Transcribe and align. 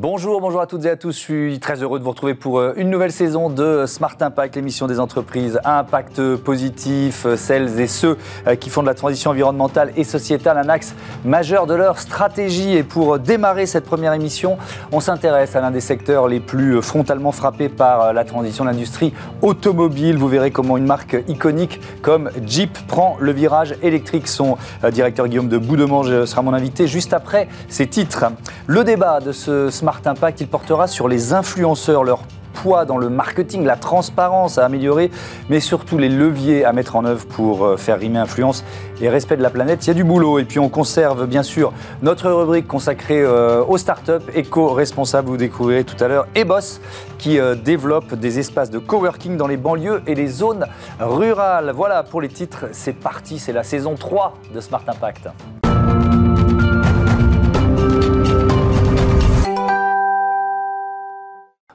Bonjour, 0.00 0.40
bonjour 0.40 0.60
à 0.60 0.68
toutes 0.68 0.84
et 0.84 0.90
à 0.90 0.96
tous. 0.96 1.10
Je 1.10 1.18
suis 1.18 1.58
très 1.58 1.82
heureux 1.82 1.98
de 1.98 2.04
vous 2.04 2.10
retrouver 2.10 2.34
pour 2.34 2.60
euh, 2.60 2.72
une 2.76 2.88
nouvelle 2.88 3.10
saison 3.10 3.50
de 3.50 3.84
Smart 3.84 4.14
Impact, 4.20 4.54
l'émission 4.54 4.86
des 4.86 5.00
entreprises 5.00 5.58
à 5.64 5.80
impact 5.80 6.36
positif, 6.36 7.26
euh, 7.26 7.34
celles 7.34 7.80
et 7.80 7.88
ceux 7.88 8.16
euh, 8.46 8.54
qui 8.54 8.70
font 8.70 8.82
de 8.82 8.86
la 8.86 8.94
transition 8.94 9.32
environnementale 9.32 9.90
et 9.96 10.04
sociétale 10.04 10.56
un 10.56 10.68
axe 10.68 10.94
majeur 11.24 11.66
de 11.66 11.74
leur 11.74 11.98
stratégie. 11.98 12.76
Et 12.76 12.84
pour 12.84 13.18
démarrer 13.18 13.66
cette 13.66 13.86
première 13.86 14.12
émission, 14.12 14.56
on 14.92 15.00
s'intéresse 15.00 15.56
à 15.56 15.60
l'un 15.60 15.72
des 15.72 15.80
secteurs 15.80 16.28
les 16.28 16.38
plus 16.38 16.80
frontalement 16.80 17.32
frappés 17.32 17.68
par 17.68 18.12
la 18.12 18.22
transition 18.22 18.62
de 18.62 18.70
l'industrie 18.70 19.12
automobile. 19.42 20.16
Vous 20.16 20.28
verrez 20.28 20.52
comment 20.52 20.76
une 20.76 20.86
marque 20.86 21.16
iconique 21.26 21.80
comme 22.02 22.30
Jeep 22.46 22.86
prend 22.86 23.16
le 23.18 23.32
virage 23.32 23.74
électrique. 23.82 24.28
Son 24.28 24.58
directeur 24.92 25.26
Guillaume 25.26 25.48
de 25.48 25.58
Boudemange 25.58 26.24
sera 26.26 26.42
mon 26.42 26.54
invité 26.54 26.86
juste 26.86 27.12
après 27.12 27.48
ces 27.68 27.88
titres. 27.88 28.26
Le 28.68 28.84
débat 28.84 29.18
de 29.18 29.32
ce 29.32 29.70
Smart 29.70 29.87
Smart 29.88 30.02
Impact, 30.04 30.42
il 30.42 30.48
portera 30.48 30.86
sur 30.86 31.08
les 31.08 31.32
influenceurs, 31.32 32.04
leur 32.04 32.20
poids 32.52 32.84
dans 32.84 32.98
le 32.98 33.08
marketing, 33.08 33.64
la 33.64 33.76
transparence 33.76 34.58
à 34.58 34.66
améliorer, 34.66 35.10
mais 35.48 35.60
surtout 35.60 35.96
les 35.96 36.10
leviers 36.10 36.66
à 36.66 36.74
mettre 36.74 36.96
en 36.96 37.06
œuvre 37.06 37.24
pour 37.24 37.64
euh, 37.64 37.78
faire 37.78 37.98
rimer 37.98 38.18
influence 38.18 38.64
et 39.00 39.08
respect 39.08 39.38
de 39.38 39.42
la 39.42 39.48
planète. 39.48 39.86
Il 39.86 39.88
y 39.88 39.90
a 39.92 39.94
du 39.94 40.04
boulot. 40.04 40.40
Et 40.40 40.44
puis 40.44 40.58
on 40.58 40.68
conserve 40.68 41.26
bien 41.26 41.42
sûr 41.42 41.72
notre 42.02 42.30
rubrique 42.30 42.66
consacrée 42.66 43.22
euh, 43.22 43.64
aux 43.64 43.78
startups 43.78 44.28
éco-responsables. 44.34 45.26
Vous 45.26 45.38
découvrirez 45.38 45.84
tout 45.84 46.04
à 46.04 46.08
l'heure 46.08 46.26
Eboss 46.34 46.82
qui 47.16 47.40
euh, 47.40 47.54
développe 47.54 48.12
des 48.12 48.38
espaces 48.38 48.68
de 48.68 48.78
coworking 48.78 49.38
dans 49.38 49.46
les 49.46 49.56
banlieues 49.56 50.02
et 50.06 50.14
les 50.14 50.28
zones 50.28 50.66
rurales. 51.00 51.72
Voilà 51.74 52.02
pour 52.02 52.20
les 52.20 52.28
titres. 52.28 52.66
C'est 52.72 52.92
parti, 52.92 53.38
c'est 53.38 53.54
la 53.54 53.62
saison 53.62 53.94
3 53.94 54.34
de 54.54 54.60
Smart 54.60 54.84
Impact. 54.86 55.28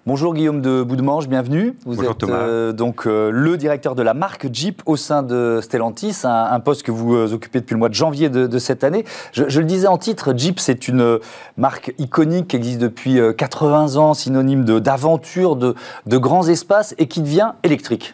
Bonjour 0.05 0.33
Guillaume 0.33 0.59
de 0.59 0.83
Boudemange, 0.83 1.29
bienvenue. 1.29 1.75
Vous 1.85 2.03
êtes 2.03 2.23
euh, 2.23 2.73
donc 2.73 3.07
euh, 3.07 3.31
le 3.31 3.55
directeur 3.55 3.95
de 3.95 4.03
la 4.03 4.13
marque 4.13 4.53
Jeep 4.53 4.81
au 4.85 4.97
sein 4.97 5.23
de 5.23 5.61
Stellantis, 5.63 6.23
un, 6.25 6.59
poste 6.59 6.83
que 6.83 6.91
vous 6.91 7.15
euh, 7.15 7.31
occupez 7.31 7.61
depuis 7.61 7.73
le 7.73 7.79
mois 7.79 7.87
de 7.87 7.93
janvier 7.93 8.27
de, 8.27 8.59
cette 8.59 8.83
année. 8.83 9.05
Je, 9.31 9.43
le 9.57 9.65
disais 9.65 9.87
en 9.87 9.97
titre, 9.97 10.33
Jeep 10.35 10.59
c'est 10.59 10.89
une 10.89 11.19
marque 11.55 11.95
iconique 11.99 12.49
qui 12.49 12.57
existe 12.57 12.79
depuis 12.79 13.17
80 13.37 13.95
ans, 13.95 14.13
synonyme 14.13 14.65
d'aventure, 14.65 15.55
de, 15.55 15.73
de, 16.05 16.17
grands 16.17 16.49
espaces 16.49 16.93
et 16.97 17.07
qui 17.07 17.21
devient 17.21 17.53
électrique. 17.63 18.13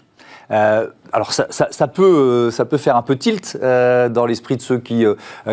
Alors 1.11 1.33
ça, 1.33 1.87
peut, 1.87 2.51
ça 2.51 2.65
peut 2.65 2.77
faire 2.77 2.95
un 2.95 3.01
peu 3.01 3.15
tilt 3.15 3.57
dans 3.61 4.25
l'esprit 4.25 4.57
de 4.57 4.61
ceux 4.61 4.79
qui 4.79 5.05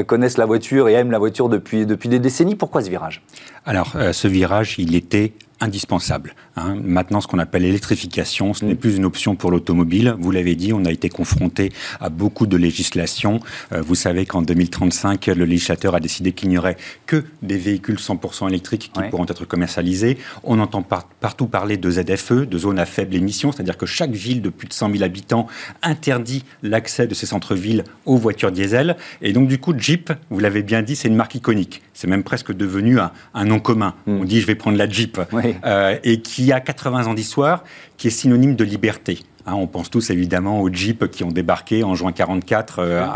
connaissent 0.06 0.38
la 0.38 0.46
voiture 0.46 0.88
et 0.88 0.94
aiment 0.94 1.10
la 1.10 1.18
voiture 1.18 1.48
depuis, 1.48 1.86
depuis 1.86 2.08
des 2.08 2.18
décennies. 2.18 2.54
Pourquoi 2.54 2.82
ce 2.82 2.90
virage? 2.90 3.22
Alors 3.64 3.94
ce 4.12 4.28
virage, 4.28 4.76
il 4.78 4.94
était 4.94 5.32
indispensable. 5.60 6.34
Hein. 6.56 6.76
Maintenant, 6.82 7.20
ce 7.20 7.26
qu'on 7.26 7.38
appelle 7.38 7.62
l'électrification, 7.62 8.52
ce 8.52 8.64
n'est 8.64 8.74
mm. 8.74 8.78
plus 8.78 8.96
une 8.96 9.04
option 9.04 9.36
pour 9.36 9.50
l'automobile. 9.50 10.14
Vous 10.18 10.30
l'avez 10.30 10.54
dit, 10.54 10.72
on 10.72 10.84
a 10.84 10.90
été 10.90 11.08
confronté 11.08 11.72
à 12.00 12.10
beaucoup 12.10 12.46
de 12.46 12.56
législation. 12.56 13.40
Euh, 13.72 13.80
vous 13.80 13.94
savez 13.94 14.26
qu'en 14.26 14.42
2035, 14.42 15.26
le 15.26 15.44
législateur 15.44 15.94
a 15.94 16.00
décidé 16.00 16.32
qu'il 16.32 16.50
n'y 16.50 16.58
aurait 16.58 16.76
que 17.06 17.24
des 17.42 17.56
véhicules 17.56 17.96
100% 17.96 18.48
électriques 18.48 18.90
qui 18.92 19.02
pourront 19.10 19.26
être 19.26 19.46
commercialisés. 19.46 20.18
On 20.44 20.58
entend 20.58 20.82
partout 20.82 21.46
parler 21.46 21.78
de 21.78 21.90
ZFE, 21.90 22.46
de 22.46 22.58
zones 22.58 22.78
à 22.78 22.86
faible 22.86 23.14
émission, 23.14 23.52
c'est-à-dire 23.52 23.78
que 23.78 23.86
chaque 23.86 24.12
ville 24.12 24.42
de 24.42 24.50
plus 24.50 24.68
de 24.68 24.74
100 24.74 24.92
000 24.92 25.04
habitants 25.04 25.45
interdit 25.82 26.44
l'accès 26.62 27.06
de 27.06 27.14
ces 27.14 27.26
centres-villes 27.26 27.84
aux 28.04 28.16
voitures 28.16 28.52
diesel. 28.52 28.96
Et 29.22 29.32
donc, 29.32 29.48
du 29.48 29.58
coup, 29.58 29.74
Jeep, 29.76 30.12
vous 30.30 30.38
l'avez 30.38 30.62
bien 30.62 30.82
dit, 30.82 30.96
c'est 30.96 31.08
une 31.08 31.16
marque 31.16 31.34
iconique. 31.34 31.82
C'est 31.94 32.06
même 32.06 32.22
presque 32.22 32.52
devenu 32.52 32.98
un, 32.98 33.44
nom 33.44 33.60
commun. 33.60 33.94
Mm. 34.06 34.20
On 34.20 34.24
dit, 34.24 34.40
je 34.40 34.46
vais 34.46 34.54
prendre 34.54 34.76
la 34.76 34.88
Jeep. 34.88 35.20
Euh, 35.64 35.96
et 36.04 36.20
qui 36.20 36.52
a 36.52 36.60
80 36.60 37.06
ans 37.06 37.14
d'histoire, 37.14 37.64
qui 37.96 38.08
est 38.08 38.10
synonyme 38.10 38.56
de 38.56 38.64
liberté. 38.64 39.20
Hein, 39.46 39.54
on 39.54 39.68
pense 39.68 39.90
tous 39.90 40.10
évidemment 40.10 40.60
aux 40.60 40.72
Jeeps 40.72 41.08
qui 41.08 41.22
ont 41.22 41.30
débarqué 41.30 41.84
en 41.84 41.94
juin 41.94 42.10
44 42.10 42.78
euh, 42.80 43.06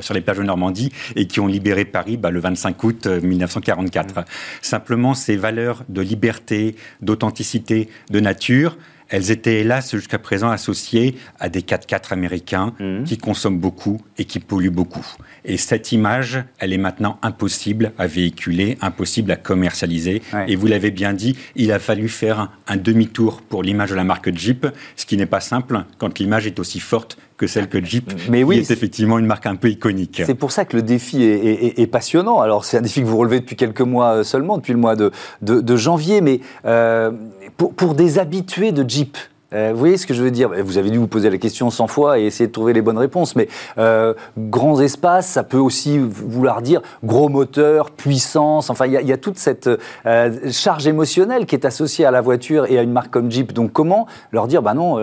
sur 0.00 0.14
les 0.14 0.22
plages 0.22 0.38
de 0.38 0.42
Normandie 0.42 0.90
et 1.16 1.26
qui 1.26 1.38
ont 1.38 1.46
libéré 1.46 1.84
Paris 1.84 2.16
bah, 2.16 2.30
le 2.30 2.40
25 2.40 2.82
août 2.82 3.06
1944. 3.06 4.18
Euh, 4.18 4.22
Simplement, 4.62 5.12
ces 5.12 5.36
valeurs 5.36 5.84
de 5.88 6.00
liberté, 6.00 6.76
d'authenticité, 7.02 7.90
de 8.10 8.20
nature, 8.20 8.78
elles 9.10 9.30
étaient 9.30 9.60
hélas 9.60 9.90
jusqu'à 9.90 10.18
présent 10.18 10.50
associées 10.50 11.16
à 11.38 11.48
des 11.48 11.60
4x4 11.60 12.12
américains 12.12 12.72
mmh. 12.78 13.04
qui 13.04 13.18
consomment 13.18 13.58
beaucoup 13.58 14.00
et 14.16 14.24
qui 14.24 14.40
polluent 14.40 14.70
beaucoup. 14.70 15.06
Et 15.44 15.56
cette 15.56 15.92
image, 15.92 16.42
elle 16.58 16.72
est 16.72 16.78
maintenant 16.78 17.18
impossible 17.22 17.92
à 17.98 18.06
véhiculer, 18.06 18.78
impossible 18.80 19.32
à 19.32 19.36
commercialiser. 19.36 20.22
Et 20.46 20.56
vous 20.56 20.66
l'avez 20.66 20.90
bien 20.90 21.12
dit, 21.12 21.36
il 21.56 21.72
a 21.72 21.78
fallu 21.78 22.08
faire 22.08 22.50
un, 22.66 22.76
demi-tour 22.76 23.42
pour 23.42 23.62
l'image 23.62 23.90
de 23.90 23.94
la 23.94 24.04
marque 24.04 24.34
Jeep, 24.34 24.66
ce 24.96 25.06
qui 25.06 25.16
n'est 25.16 25.26
pas 25.26 25.40
simple 25.40 25.84
quand 25.98 26.18
l'image 26.18 26.46
est 26.46 26.58
aussi 26.58 26.80
forte 26.80 27.18
que 27.40 27.46
celle 27.46 27.70
que 27.70 27.82
Jeep 27.82 28.12
Mais 28.28 28.44
oui, 28.44 28.58
est 28.58 28.70
effectivement 28.70 29.18
une 29.18 29.24
marque 29.24 29.46
un 29.46 29.56
peu 29.56 29.70
iconique. 29.70 30.22
C'est 30.26 30.34
pour 30.34 30.52
ça 30.52 30.66
que 30.66 30.76
le 30.76 30.82
défi 30.82 31.24
est, 31.24 31.86
passionnant. 31.86 32.40
Alors 32.40 32.66
c'est 32.66 32.76
un 32.76 32.82
défi 32.82 33.00
que 33.00 33.06
vous 33.06 33.16
relevez 33.16 33.40
depuis 33.40 33.56
quelques 33.56 33.80
mois 33.80 34.16
euh, 34.16 34.24
seulement, 34.24 34.58
depuis 34.58 34.74
le 34.74 34.78
mois 34.78 34.94
de, 34.94 35.10
de, 35.40 35.76
janvier, 35.76 36.20
mais 36.20 36.40
euh, 36.66 37.10
pour, 37.56 37.72
pour 37.72 37.94
des 37.94 38.18
habitués 38.18 38.72
de 38.72 38.88
Jeep, 38.88 39.16
euh, 39.52 39.70
vous 39.72 39.78
voyez 39.78 39.96
ce 39.96 40.06
que 40.06 40.14
je 40.14 40.22
veux 40.22 40.30
dire? 40.30 40.50
Vous 40.62 40.78
avez 40.78 40.90
dû 40.90 40.98
vous 40.98 41.08
poser 41.08 41.30
la 41.30 41.38
question 41.38 41.70
100 41.70 41.86
fois 41.88 42.18
et 42.18 42.24
essayer 42.24 42.46
de 42.46 42.52
trouver 42.52 42.72
les 42.72 42.82
bonnes 42.82 42.98
réponses, 42.98 43.34
mais 43.36 43.48
euh, 43.78 44.14
grands 44.38 44.80
espaces, 44.80 45.28
ça 45.28 45.42
peut 45.42 45.58
aussi 45.58 45.98
vouloir 45.98 46.62
dire 46.62 46.82
gros 47.02 47.28
moteur, 47.28 47.90
puissance, 47.90 48.70
enfin 48.70 48.86
il 48.86 48.92
y, 48.92 49.12
a 49.12 49.16
toute 49.16 49.38
cette 49.38 49.68
euh, 50.06 50.50
charge 50.50 50.86
émotionnelle 50.86 51.46
qui 51.46 51.54
est 51.54 51.64
associée 51.64 52.04
à 52.04 52.10
la 52.10 52.20
voiture 52.20 52.66
et 52.70 52.78
à 52.78 52.82
une 52.82 52.92
marque 52.92 53.10
comme 53.10 53.30
Jeep. 53.30 53.52
Donc 53.52 53.72
comment 53.72 54.06
leur 54.32 54.46
dire, 54.46 54.62
bah 54.62 54.74
non, 54.74 54.98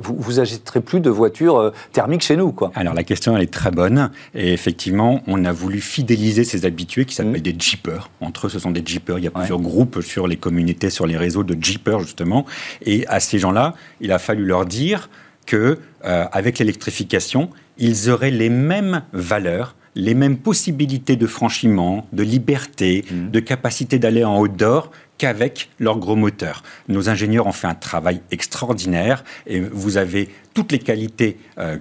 vous, 0.00 0.16
vous 0.18 0.40
agiterez 0.40 0.80
plus 0.80 1.00
de 1.00 1.10
voitures 1.10 1.72
thermiques 1.92 2.22
chez 2.22 2.36
nous 2.36 2.52
quoi? 2.52 2.72
Alors 2.74 2.94
la 2.94 3.04
question 3.04 3.36
elle 3.36 3.42
est 3.42 3.52
très 3.52 3.70
bonne 3.70 4.10
et 4.34 4.52
effectivement 4.52 5.20
on 5.26 5.44
a 5.44 5.52
voulu 5.52 5.80
fidéliser 5.80 6.44
ces 6.44 6.64
habitués 6.64 7.04
qui 7.04 7.14
s'appellent 7.14 7.38
mmh. 7.38 7.42
des 7.42 7.56
Jeepers. 7.58 8.10
Entre 8.20 8.46
eux 8.46 8.50
ce 8.50 8.58
sont 8.58 8.70
des 8.70 8.82
Jeepers, 8.84 9.18
il 9.18 9.24
y 9.24 9.28
a 9.28 9.30
plusieurs 9.30 9.60
groupes 9.60 10.00
sur 10.00 10.26
les 10.26 10.36
communautés, 10.36 10.90
sur 10.90 11.06
les 11.06 11.16
réseaux 11.16 11.44
de 11.44 11.56
Jeepers 11.60 12.00
justement, 12.00 12.44
et 12.84 13.06
à 13.06 13.20
ces 13.20 13.38
gens-là, 13.38 13.74
il 14.02 14.12
a 14.12 14.18
fallu 14.18 14.44
leur 14.44 14.66
dire 14.66 15.08
que 15.46 15.78
euh, 16.04 16.26
avec 16.30 16.58
l'électrification, 16.58 17.48
ils 17.78 18.10
auraient 18.10 18.30
les 18.30 18.50
mêmes 18.50 19.02
valeurs, 19.12 19.74
les 19.94 20.14
mêmes 20.14 20.38
possibilités 20.38 21.16
de 21.16 21.26
franchissement, 21.26 22.06
de 22.12 22.22
liberté, 22.22 23.04
mmh. 23.10 23.30
de 23.30 23.40
capacité 23.40 23.98
d'aller 23.98 24.24
en 24.24 24.38
haute 24.38 24.56
d'or 24.56 24.90
qu'avec 25.18 25.70
leur 25.78 25.98
gros 25.98 26.16
moteur. 26.16 26.62
Nos 26.88 27.08
ingénieurs 27.08 27.46
ont 27.46 27.52
fait 27.52 27.66
un 27.66 27.74
travail 27.74 28.22
extraordinaire 28.30 29.22
et 29.46 29.60
vous 29.60 29.98
avez 29.98 30.30
toutes 30.54 30.72
les 30.72 30.78
qualités 30.78 31.36
euh, 31.58 31.78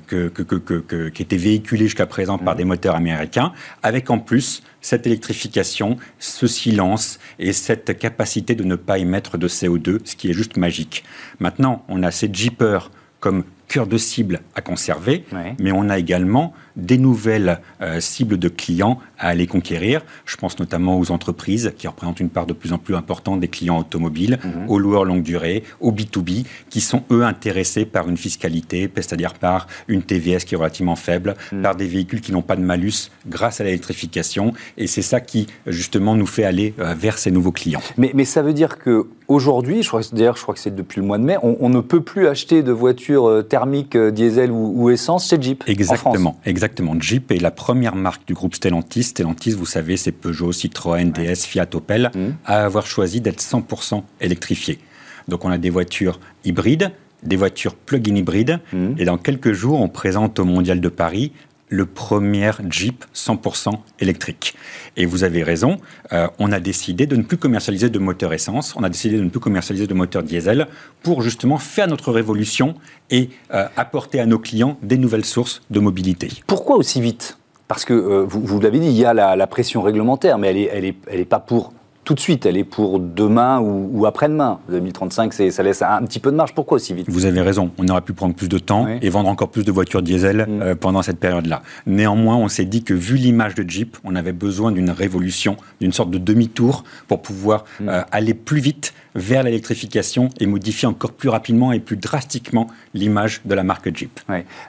qui 1.14 1.22
étaient 1.22 1.38
véhiculées 1.38 1.86
jusqu'à 1.86 2.06
présent 2.06 2.38
par 2.38 2.54
mmh. 2.54 2.58
des 2.58 2.66
moteurs 2.66 2.96
américains, 2.96 3.54
avec 3.82 4.10
en 4.10 4.20
plus 4.20 4.62
cette 4.82 5.08
électrification, 5.08 5.98
ce 6.20 6.48
silence 6.48 7.20
et 7.40 7.54
cette 7.54 7.98
capacité 7.98 8.56
de 8.56 8.64
ne 8.64 8.76
pas 8.76 9.00
émettre 9.00 9.38
de 9.38 9.48
CO2, 9.48 10.00
ce 10.04 10.16
qui 10.16 10.30
est 10.30 10.34
juste 10.34 10.58
magique. 10.58 11.04
Maintenant, 11.40 11.86
on 11.88 12.04
a 12.04 12.12
ces 12.12 12.30
jeepers 12.32 12.92
comme 13.20 13.44
cœur 13.72 13.88
de 13.88 13.98
cible 13.98 14.42
à 14.54 14.62
conserver, 14.62 15.24
mais 15.60 15.72
on 15.72 15.90
a 15.90 15.98
également 15.98 16.54
des 16.82 16.98
nouvelles 16.98 17.60
euh, 17.82 18.00
cibles 18.00 18.38
de 18.38 18.50
clients 18.50 19.00
à 19.18 19.28
aller 19.30 19.48
conquérir. 19.48 20.02
Je 20.26 20.36
pense 20.36 20.60
notamment 20.60 21.00
aux 21.00 21.12
entreprises 21.12 21.74
qui 21.78 21.88
représentent 21.88 22.20
une 22.20 22.30
part 22.30 22.46
de 22.46 22.54
plus 22.54 22.74
en 22.74 22.78
plus 22.78 22.96
importante 22.96 23.40
des 23.40 23.48
clients 23.48 23.80
automobiles, 23.80 24.40
mhm. 24.44 24.70
aux 24.70 24.80
loueurs 24.80 25.06
longue 25.06 25.24
durée, 25.24 25.64
aux 25.80 25.92
B2B, 25.92 26.46
qui 26.70 26.82
sont 26.82 27.04
eux 27.12 27.24
intéressés 27.24 27.86
par 27.86 28.10
une 28.10 28.18
fiscalité, 28.18 28.92
c'est-à-dire 28.96 29.36
par 29.36 29.68
une 29.88 30.02
TVS 30.02 30.40
qui 30.46 30.56
est 30.56 30.58
relativement 30.58 30.96
faible, 30.96 31.36
mhm. 31.52 31.62
par 31.62 31.76
des 31.76 31.88
véhicules 31.88 32.22
qui 32.22 32.32
n'ont 32.32 32.42
pas 32.42 32.56
de 32.56 32.62
malus 32.62 33.12
grâce 33.28 33.62
à 33.62 33.64
l'électrification. 33.64 34.54
Et 34.78 34.88
c'est 34.88 35.02
ça 35.02 35.22
qui, 35.22 35.48
justement, 35.68 36.16
nous 36.16 36.26
fait 36.26 36.44
aller 36.44 36.74
euh, 36.80 36.94
vers 36.96 37.18
ces 37.18 37.32
nouveaux 37.32 37.52
clients. 37.52 37.82
Mais, 37.98 38.12
mais 38.14 38.26
ça 38.26 38.42
veut 38.42 38.54
dire 38.54 38.80
que 38.80 39.08
aujourd'hui, 39.28 39.88
d'ailleurs, 40.14 40.36
je 40.36 40.42
crois 40.42 40.54
que 40.54 40.60
c'est 40.60 40.76
depuis 40.76 41.00
le 41.00 41.08
mois 41.08 41.18
de 41.18 41.24
mai, 41.24 41.38
on, 41.42 41.70
ne 41.70 41.80
peut 41.80 42.02
plus 42.02 42.28
acheter 42.28 42.64
de 42.64 42.72
voitures 42.72 43.28
euh, 43.28 43.42
thermiques, 43.44 43.98
diesel 43.98 44.52
ou, 44.52 44.90
essence 44.90 45.30
chez 45.30 45.42
Jeep 45.42 45.64
Exactement, 45.68 46.38
exactement. 46.46 46.71
Jeep 47.00 47.32
est 47.32 47.40
la 47.40 47.52
première 47.52 47.96
marque 47.96 48.28
du 48.28 48.34
groupe 48.34 48.56
Stellantis 48.56 49.04
Stellantis, 49.04 49.52
vous 49.52 49.66
savez, 49.66 49.98
c'est 49.98 50.12
Peugeot, 50.12 50.52
Citroën, 50.52 51.12
DS, 51.12 51.46
Fiat, 51.46 51.68
Opel, 51.74 52.12
mmh. 52.14 52.20
à 52.46 52.66
avoir 52.66 52.86
choisi 52.86 53.22
d'être 53.22 53.42
100% 53.42 54.04
électrifié. 54.20 54.80
Donc 55.28 55.46
on 55.46 55.50
a 55.50 55.58
des 55.58 55.70
voitures 55.70 56.20
hybrides, 56.44 56.92
des 57.24 57.36
voitures 57.36 57.76
plug-in 57.76 58.16
hybrides, 58.16 58.60
mmh. 58.74 58.96
et 58.98 59.06
dans 59.06 59.18
quelques 59.18 59.54
jours, 59.54 59.80
on 59.80 59.90
présente 59.90 60.40
au 60.40 60.46
Mondial 60.46 60.82
de 60.82 60.90
Paris 60.90 61.32
le 61.72 61.86
premier 61.86 62.52
Jeep 62.70 63.06
100% 63.16 63.72
électrique. 64.00 64.56
Et 64.98 65.06
vous 65.06 65.24
avez 65.24 65.42
raison, 65.42 65.78
euh, 66.12 66.28
on 66.38 66.52
a 66.52 66.60
décidé 66.60 67.08
de 67.08 67.16
ne 67.16 67.24
plus 67.24 67.38
commercialiser 67.38 67.90
de 67.90 67.98
moteurs 67.98 68.34
essence, 68.34 68.76
on 68.76 68.84
a 68.84 68.90
décidé 68.90 69.18
de 69.18 69.24
ne 69.24 69.30
plus 69.30 69.40
commercialiser 69.40 69.88
de 69.88 69.94
moteurs 69.94 70.22
diesel 70.22 70.68
pour 71.02 71.22
justement 71.22 71.58
faire 71.58 71.88
notre 71.88 72.12
révolution 72.12 72.76
et 73.10 73.30
euh, 73.54 73.68
apporter 73.78 74.20
à 74.20 74.26
nos 74.26 74.38
clients 74.38 74.78
des 74.84 74.98
nouvelles 74.98 75.26
sources 75.26 75.62
de 75.72 75.80
mobilité. 75.80 76.30
Pourquoi 76.46 76.76
aussi 76.76 77.02
vite? 77.02 77.38
Parce 77.70 77.86
que 77.86 77.94
euh, 77.94 78.26
vous, 78.28 78.60
l'avez 78.60 78.80
dit, 78.80 78.88
il 78.88 78.98
y 78.98 79.06
a 79.06 79.14
la, 79.14 79.48
pression 79.48 79.82
réglementaire, 79.82 80.38
mais 80.38 80.50
elle 80.50 80.56
n'est 80.58 80.70
elle 80.74 80.86
est, 80.86 80.96
elle 81.08 81.20
est 81.22 81.26
pas 81.26 81.40
pour 81.40 81.72
tout 82.12 82.16
de 82.16 82.20
suite, 82.20 82.46
elle 82.46 82.58
est 82.58 82.66
pour 82.66 83.00
demain 83.00 83.62
ou, 83.62 84.06
après-demain. 84.06 84.60
2035, 84.68 85.34
ça 85.34 85.64
laisse 85.64 85.82
un 85.82 86.04
petit 86.04 86.20
peu 86.20 86.30
de 86.30 86.36
marge. 86.36 86.54
Pourquoi 86.54 86.76
aussi 86.76 86.94
vite? 86.94 87.10
Vous 87.10 87.26
avez 87.26 87.40
raison, 87.40 87.72
on 87.78 87.88
aurait 87.88 88.02
pu 88.02 88.12
prendre 88.12 88.36
plus 88.36 88.50
de 88.50 88.58
temps 88.58 88.86
et 89.02 89.10
vendre 89.10 89.30
encore 89.30 89.48
plus 89.48 89.64
de 89.64 89.72
voitures 89.72 90.02
diesel 90.02 90.46
mm. 90.46 90.62
euh, 90.62 90.76
pendant 90.76 91.04
cette 91.04 91.20
période-là. 91.20 91.62
Néanmoins, 91.86 92.36
on 92.36 92.50
s'est 92.50 92.66
dit 92.66 92.84
que 92.84 92.94
vu 92.94 93.16
l'image 93.16 93.56
de 93.56 93.64
Jeep, 93.66 93.96
on 94.04 94.18
avait 94.18 94.34
besoin 94.34 94.74
d'une 94.74 94.90
révolution, 94.90 95.56
d'une 95.80 95.94
sorte 95.94 96.12
de 96.12 96.18
demi-tour 96.18 96.84
pour 97.08 97.22
pouvoir 97.22 97.64
mm. 97.80 97.88
euh, 97.88 98.02
aller 98.12 98.34
plus 98.34 98.60
vite 98.60 98.94
vers 99.16 99.44
l'électrification 99.44 100.30
et 100.40 100.46
modifier 100.46 100.88
encore 100.88 101.12
plus 101.12 101.30
rapidement 101.30 101.72
et 101.72 101.80
plus 101.80 101.98
drastiquement 101.98 102.68
l'image 102.94 103.42
de 103.46 103.54
la 103.54 103.64
marque 103.64 103.96
Jeep. 103.96 104.20